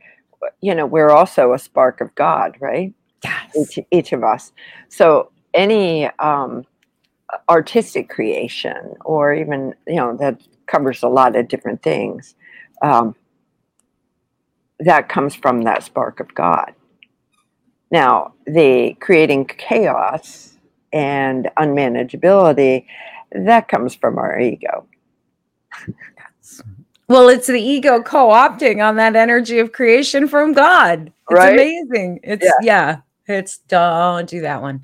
[0.61, 2.93] you know, we're also a spark of God, right?
[3.25, 3.57] yes.
[3.57, 4.53] Each, each of us.
[4.89, 6.65] So any um,
[7.49, 12.35] artistic creation, or even, you know, that covers a lot of different things,
[12.83, 13.15] um,
[14.79, 16.75] that comes from that spark of God.
[17.91, 20.57] Now, the creating chaos
[20.93, 22.87] and unmanageability,
[23.33, 24.87] that comes from our ego.
[27.09, 31.13] Well, it's the ego co-opting on that energy of creation from God.
[31.29, 31.53] It's Right?
[31.53, 32.21] amazing.
[32.23, 32.53] It's Yeah.
[32.63, 33.01] yeah.
[33.31, 34.83] It's don't do that one.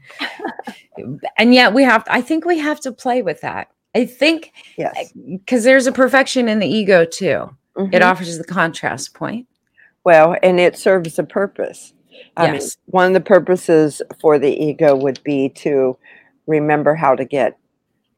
[1.39, 3.69] and yet we have I think we have to play with that.
[3.95, 5.13] I think Yes.
[5.13, 7.57] because there's a perfection in the ego too.
[7.77, 8.03] It Mhm.
[8.03, 9.47] offers the contrast point.
[10.05, 11.93] Well, and it serves a purpose.
[12.37, 12.77] I mean, Yes.
[12.87, 15.99] one of the purposes for the ego would be to
[16.47, 17.59] remember how to get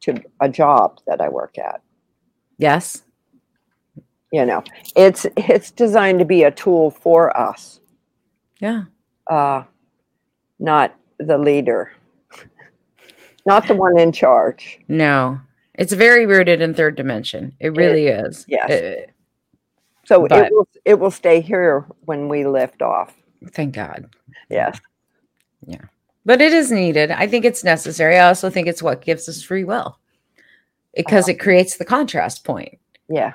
[0.00, 1.80] to a job that I work at.
[2.58, 3.02] Yes.
[4.30, 4.62] You know,
[4.94, 7.80] it's it's designed to be a tool for us,
[8.60, 8.84] Yeah.
[9.28, 9.62] uh,
[10.59, 11.92] not the leader,
[13.46, 14.78] not the one in charge.
[14.88, 15.40] No.
[15.74, 17.54] It's very rooted in third dimension.
[17.61, 18.44] It really is.
[18.48, 18.70] yes.
[18.70, 19.11] Uh,
[20.04, 23.14] So But- it will it will stay here when we lift off.
[23.52, 24.09] thank God.
[24.48, 24.80] Yes.
[25.66, 25.82] Yeah.
[26.24, 27.11] But it is needed.
[27.11, 28.16] I think it's necessary.
[28.16, 29.98] I also think it's what gives us free will
[30.96, 32.78] because it creates the contrast point,
[33.09, 33.34] Yeah.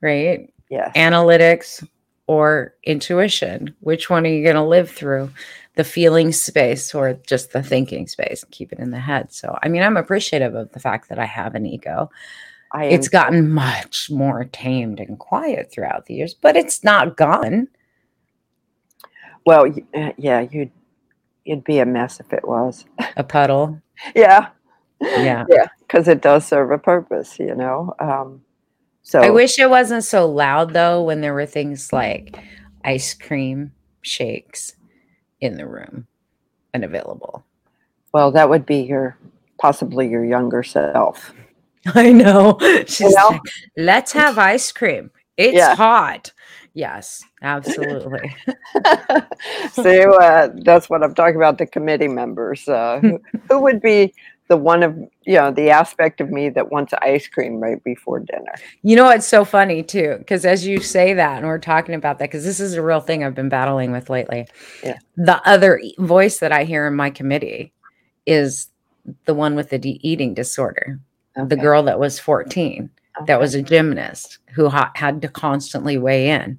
[0.00, 0.52] right?
[0.70, 0.90] Yeah.
[0.94, 1.86] Analytics
[2.28, 3.74] or intuition.
[3.80, 5.30] Which one are you going to live through?
[5.74, 8.42] The feeling space or just the thinking space?
[8.42, 9.32] And keep it in the head.
[9.32, 12.10] So, I mean, I'm appreciative of the fact that I have an ego.
[12.72, 17.68] I It's gotten much more tamed and quiet throughout the years, but it's not gone.
[19.46, 19.66] well.
[19.94, 20.40] uh, Yeah.
[20.40, 20.70] You'd
[21.44, 22.84] you'd be a mess if it was.
[23.16, 23.80] A puddle.
[24.14, 24.48] Yeah.
[25.00, 25.44] Yeah.
[25.50, 28.40] yeah because it does serve a purpose you know um
[29.02, 32.38] so I wish it wasn't so loud though when there were things like
[32.84, 34.74] ice cream shakes
[35.42, 36.06] in the room
[36.72, 37.44] and available.
[38.14, 39.18] well that would be your
[39.60, 41.34] possibly your younger self
[41.94, 42.58] I know.
[42.86, 43.28] She's know?
[43.30, 43.40] like,
[43.76, 45.10] let's have ice cream.
[45.36, 45.74] It's Yeah.
[45.74, 46.32] hot.
[46.74, 48.34] Yes, absolutely.
[49.72, 49.90] so
[50.22, 54.14] uh, that's what i'm talking about the committee members uh, who, who would be
[54.52, 58.20] the one of you know the aspect of me that wants ice cream right before
[58.20, 58.52] dinner.
[58.82, 62.18] You know, it's so funny too, because as you say that, and we're talking about
[62.18, 64.46] that, because this is a real thing I've been battling with lately.
[64.84, 64.98] Yeah.
[65.16, 67.72] The other voice that I hear in my committee
[68.26, 68.68] is
[69.24, 71.00] the one with the de- eating disorder,
[71.34, 72.90] the girl that was 14.
[73.26, 76.58] that was a gymnast who ha- had to constantly weigh in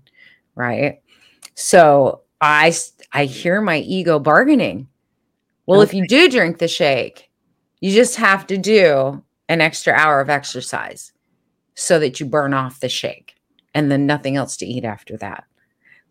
[0.55, 0.99] right?
[1.53, 2.73] So i
[3.13, 4.87] i hear my ego bargaining.
[5.67, 7.29] Well if you do drink the shake
[7.83, 11.11] you just have to do an extra hour of exercise
[11.75, 13.35] so that you burn off the shake
[13.73, 15.43] and then nothing else to eat after that.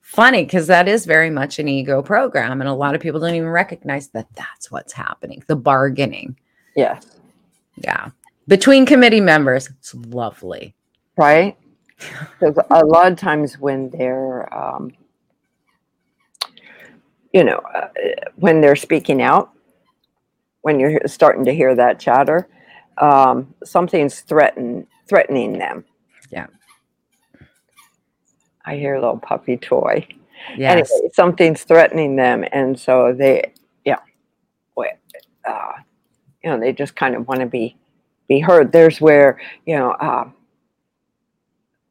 [0.03, 3.35] Funny because that is very much an ego program and a lot of people don't
[3.35, 6.37] even recognize that that's what's happening the bargaining.
[6.77, 7.01] Yeah.
[7.79, 8.11] yeah.
[8.49, 10.75] Between committee members it's lovely.
[11.17, 11.57] Right?
[12.39, 14.93] Because a lot of times when they're um,
[17.33, 17.89] you know uh,
[18.37, 19.53] when they're speaking out
[20.63, 22.49] when you're starting to hear that chatter,
[22.99, 25.85] um, something's threaten threatening them.
[26.31, 26.47] Yeah.
[28.65, 30.07] I hear a little puppy toy.
[30.57, 30.91] Yes.
[30.93, 33.53] Anyway, something's threatening them, and so they,
[33.85, 33.99] yeah,
[34.77, 34.95] wait,
[35.45, 35.73] uh,
[36.43, 37.77] you know, they just kind of want to be
[38.29, 38.73] be heard.
[38.73, 40.29] There's where you know uh,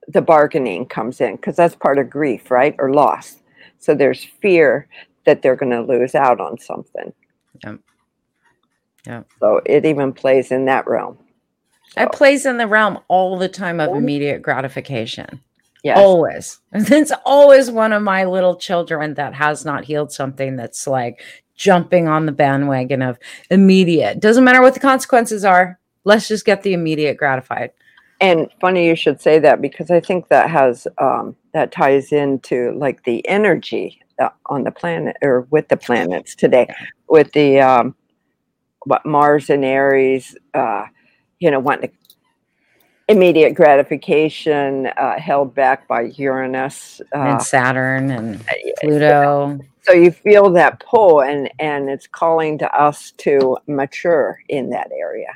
[0.08, 3.38] the bargaining comes in because that's part of grief, right, or loss.
[3.80, 4.88] So there's fear
[5.26, 7.14] that they're going to lose out on something.
[7.64, 7.80] Yep.
[9.06, 9.28] Yep.
[9.40, 11.18] So it even plays in that realm.
[11.98, 15.42] It plays in the realm all the time of immediate gratification.
[15.84, 15.98] yes.
[15.98, 16.60] Always.
[16.74, 21.22] It's always one of my little children that has not healed something that's like
[21.56, 24.20] jumping on the bandwagon of immediate.
[24.20, 25.80] Doesn't matter what the consequences are.
[26.06, 27.72] Let's just get the immediate gratified.
[28.22, 32.72] And funny you should say that because I think that has um, that ties into
[32.78, 36.68] like the energy uh, on the planet or with the planets today,
[37.10, 37.96] with the um,
[38.86, 40.86] what Mars and Aries, uh,
[41.40, 41.92] you know, wanting
[43.08, 47.02] immediate gratification uh, held back by Uranus.
[47.14, 48.44] Uh, and Saturn and
[48.80, 49.60] Pluto.
[49.82, 54.90] so you feel that pull, and and it's calling to us to mature in that
[54.98, 55.28] area.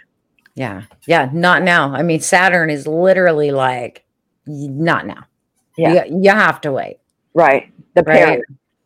[0.55, 0.83] Yeah.
[1.05, 1.29] Yeah.
[1.33, 1.93] Not now.
[1.93, 4.05] I mean, Saturn is literally like,
[4.47, 5.25] not now.
[5.77, 6.05] Yeah.
[6.05, 6.99] You, you have to wait.
[7.33, 8.19] Right, the Right.
[8.19, 8.43] parent.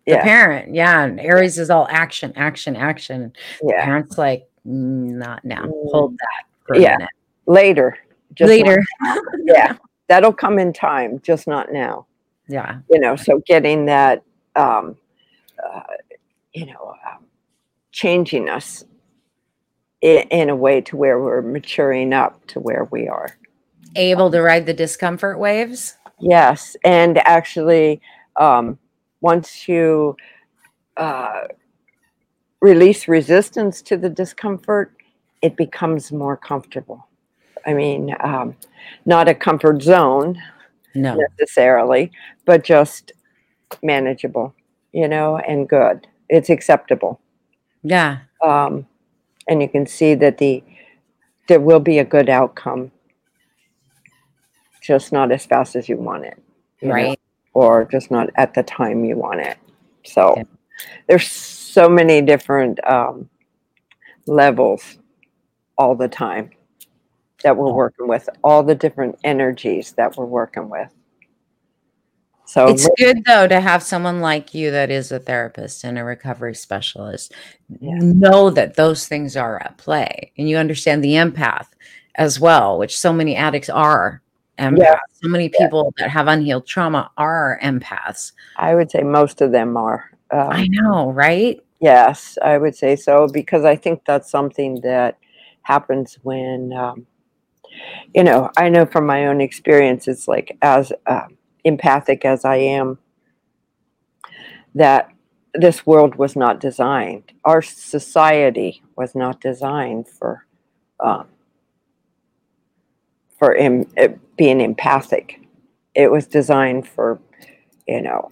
[0.07, 0.73] The Yeah, parent.
[0.73, 1.03] Yeah.
[1.03, 3.31] And Aries is all action, action, action.
[3.61, 3.85] yeah.
[3.85, 5.63] Parents like, "Mm, not now.
[5.63, 5.91] Mm.
[5.91, 6.97] Hold that for a Yeah.
[6.97, 7.09] minute.
[7.47, 7.97] Later.
[8.35, 8.79] just Later.
[9.45, 9.75] yeah
[10.07, 12.05] that'll come in time just not now
[12.47, 12.77] Yeah.
[12.89, 14.21] you know so getting that
[14.55, 14.95] um
[15.65, 15.81] uh,
[16.53, 17.25] you know um,
[17.91, 18.85] changing us
[20.01, 23.35] in, in a way to where we're maturing up to where we are
[23.95, 25.95] Able to ride the discomfort waves.
[26.19, 27.99] yes and actually
[28.35, 28.77] um
[29.21, 30.15] once you
[30.97, 31.41] uh
[32.61, 34.91] release resistance to the discomfort
[35.41, 37.07] it becomes more comfortable
[37.65, 38.55] i mean um
[39.05, 40.41] not a comfort zone
[40.95, 41.15] No.
[41.15, 42.11] necessarily,
[42.45, 43.11] but just
[43.83, 44.53] manageable,
[44.91, 46.07] you know, and good.
[46.29, 47.19] It's acceptable.
[47.83, 48.17] Yeah.
[48.43, 48.87] Um,
[49.47, 50.63] and you can see that the
[51.47, 52.91] there will be a good outcome,
[54.81, 56.37] just not as fast as you want it,
[56.81, 57.19] you know, Right.
[57.53, 59.57] or just not at the time you want it.
[60.05, 60.43] So Yeah.
[61.07, 61.27] there's
[61.69, 63.29] so many different um,
[64.25, 64.97] levels
[65.77, 66.51] all the time
[67.43, 70.89] that we're working with, all the different energies that we're working with.
[72.45, 76.03] So It's good though to have someone like you that is a therapist and a
[76.03, 77.31] recovery specialist
[77.79, 77.99] Yeah.
[77.99, 81.67] know that those things are at play and you understand the empath
[82.15, 84.23] as well, which so many addicts are
[84.57, 84.79] empaths.
[84.79, 84.99] Yeah.
[85.21, 88.31] So many people that have unhealed trauma are empaths.
[88.57, 90.11] I would say most of them are.
[90.31, 91.59] Um, I know, right?
[91.79, 95.17] Yes, I would say so because I think that's something that
[95.63, 97.05] happens when, um,
[98.13, 101.27] you know, I know from my own experience, it's like as uh,
[101.63, 102.97] empathic as I am,
[104.75, 105.09] that
[105.53, 107.31] this world was not designed.
[107.45, 110.45] Our society was not designed for
[110.99, 111.27] um,
[113.37, 115.39] for em- uh, being empathic.
[115.95, 117.19] It was designed for,
[117.87, 118.31] you know,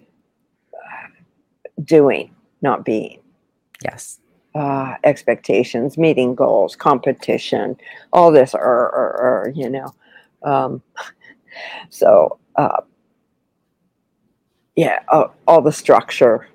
[1.83, 3.19] doing, not being
[3.83, 4.19] Yes.
[4.55, 7.77] uh, expectations, meeting goals, competition,
[8.11, 9.93] all this, or, or, or you know.
[10.43, 10.81] Um,
[11.89, 12.81] so, uh,
[14.75, 16.47] yeah, uh, all the structure,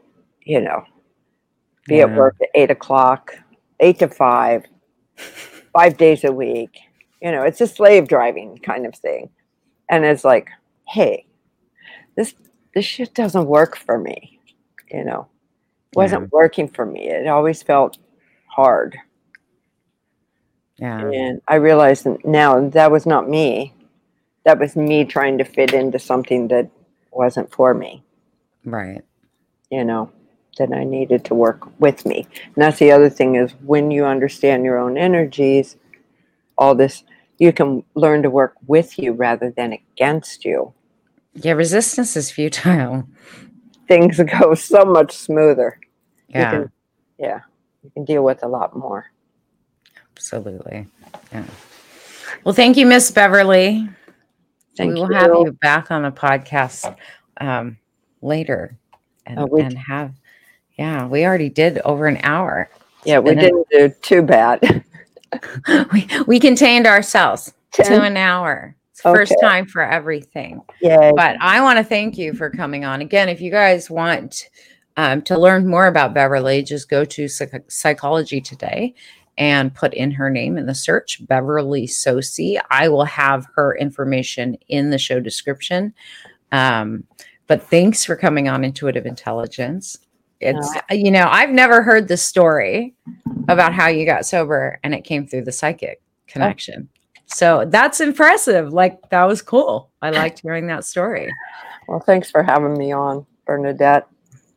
[0.45, 0.85] you know,
[1.87, 3.35] be at work at eight o'clock,
[3.81, 4.65] eight to five,
[5.73, 6.79] five days a week.
[7.21, 9.31] You know, it's a slave driving kind of thing.
[9.89, 10.49] And it's like,
[10.89, 11.27] hey,
[12.17, 12.35] this
[12.75, 14.41] this shit doesn't work for me.
[14.93, 15.27] You know,
[15.95, 17.09] wasn't working for me.
[17.09, 17.99] It always felt
[18.47, 18.99] hard.
[20.77, 21.09] Yeah.
[21.11, 23.75] And I realized now that was not me.
[24.45, 26.69] That was me trying to fit into something that
[27.13, 28.03] wasn't for me,
[28.65, 29.03] Right.
[29.71, 30.11] you know,
[30.59, 32.27] that I needed to work with me.
[32.47, 35.77] And that's the other thing is when you understand your own energies,
[36.59, 37.05] all this,
[37.39, 40.73] you can learn to work with you rather than against you.
[41.35, 41.53] Yeah.
[41.53, 43.05] Resistance is futile.
[43.89, 45.79] Things go so much smoother.
[46.29, 46.51] You Yeah.
[46.51, 46.73] can-
[47.19, 47.41] yeah.
[47.83, 49.07] You can deal with a lot more.
[50.17, 50.87] Absolutely.
[51.33, 51.45] Yeah.
[52.45, 53.89] Well, thank you, Miss Beverly.
[54.77, 55.15] Thank we will you.
[55.15, 56.97] have you back on a podcast
[57.41, 57.77] um,
[58.23, 58.77] later
[59.27, 60.15] and, Oh, and have,
[60.79, 62.71] yeah, we already did over an hour.
[63.05, 64.85] Yeah, we didn't do too bad.
[65.93, 68.77] we, we contained ourselves to an hour.
[69.05, 69.47] It's first Okay.
[69.47, 70.61] time for everything.
[70.81, 71.13] Yeah.
[71.15, 73.01] But I want to thank you for coming on.
[73.01, 74.49] Again, if you guys want
[74.97, 78.95] um, to learn more about Beverly, just go to Psych- Psychology Today
[79.39, 82.61] and put in her name in the search, Beverly Sosi.
[82.71, 85.95] I will have her information in the show description.
[86.53, 87.05] Um,
[87.47, 89.99] but thanks for coming on Intuitive Intelligence.
[90.41, 92.95] It's, you know, I've never heard the story
[93.49, 96.89] about how you got sober and it came through the psychic connection.
[97.27, 98.73] So that's impressive.
[98.73, 99.91] Like, that was cool.
[100.03, 101.33] I liked hearing that story.
[101.89, 104.07] Well, thanks for having me on, Bernadette.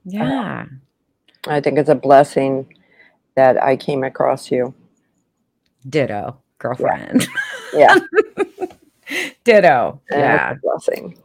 [0.03, 0.61] Yeah.
[0.61, 0.81] Um,
[1.47, 2.73] I think it's a blessing
[3.35, 4.73] that I came across you.
[5.87, 7.27] Ditto, girlfriend.
[7.73, 7.95] Yeah,
[9.43, 10.01] Ditto.
[10.11, 10.53] and Yeah.
[10.61, 11.17] blessing.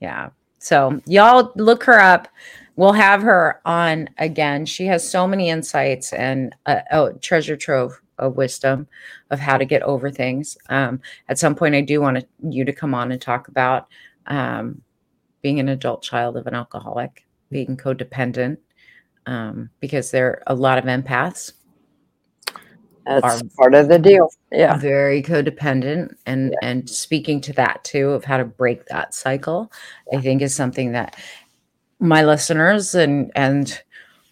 [0.00, 0.30] Yeah.
[0.58, 2.28] So y'all look her up.
[2.76, 4.66] We'll have her on again.
[4.66, 8.86] She has so many insights and a, a treasure trove of wisdom
[9.30, 10.56] of how to get over things.
[10.68, 13.88] Um, at some point, I do want to, you to come on and talk about
[14.26, 14.82] um,
[15.42, 18.58] being an adult child of an alcoholic, being codependent,
[19.26, 21.52] um, because there are a lot of empaths
[23.06, 24.30] That's part of the deal.
[24.50, 29.72] Yeah, very codependent and and speaking to that too of how to break that cycle
[30.12, 31.16] i think is something that
[31.98, 33.82] my listeners and and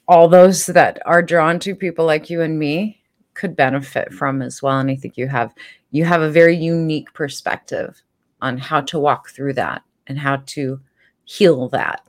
[0.07, 3.02] all those that are drawn to people like you and me
[3.35, 4.17] could benefit mm-hmm.
[4.17, 5.53] from as well and i think you have
[5.91, 8.03] you have a very unique perspective
[8.41, 10.81] on how to walk through that and how to
[11.25, 12.05] heal that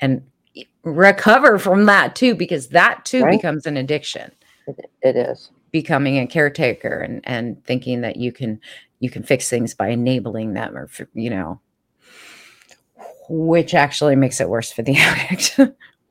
[0.00, 0.22] and
[0.84, 3.36] recover from that too because that too Right.
[3.36, 4.30] becomes an addiction
[4.66, 5.50] it, it is.
[5.72, 8.60] becoming a caretaker and and thinking that you can
[9.00, 11.60] you can fix things by enabling them or you know
[13.28, 15.58] which actually makes it worse for the addict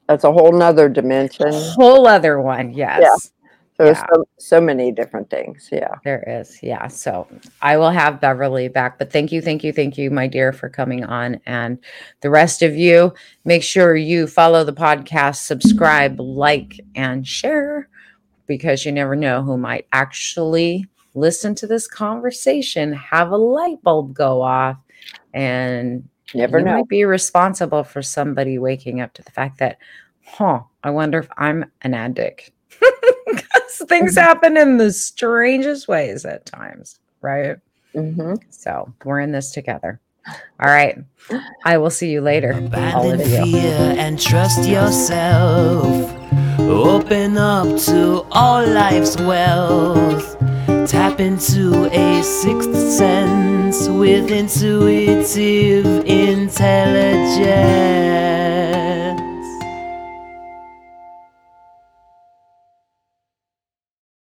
[0.08, 1.48] That's a whole nother dimension.
[1.52, 3.32] whole other one yes
[3.78, 4.06] So yeah.
[4.14, 5.70] so, so many different things.
[5.72, 5.96] Yeah.
[6.04, 7.28] there is yeah so
[7.62, 10.70] i will have beverly back but thank you thank you thank you my dear for
[10.70, 11.80] coming on and
[12.22, 13.14] the rest of you
[13.46, 17.90] make sure you follow the podcast subscribe like and share
[18.46, 24.14] because you never know who might actually listen to this conversation have a light bulb
[24.14, 24.78] go off
[25.34, 26.78] and Never you know.
[26.78, 29.78] might be responsible for somebody waking up to the fact that
[30.26, 32.52] huh i wonder if i'm an addict
[33.28, 34.24] because things Mm-hmm.
[34.24, 37.58] happen in the strangest ways at times right
[37.94, 40.00] hmm so we're in this together
[40.60, 40.98] all right
[41.66, 46.12] i will see you later all Abandon of you fear and trust yourself.
[46.60, 50.38] Open up to all life's wealth.
[50.88, 57.44] Tap into a sixth sense with intuitive intelligence.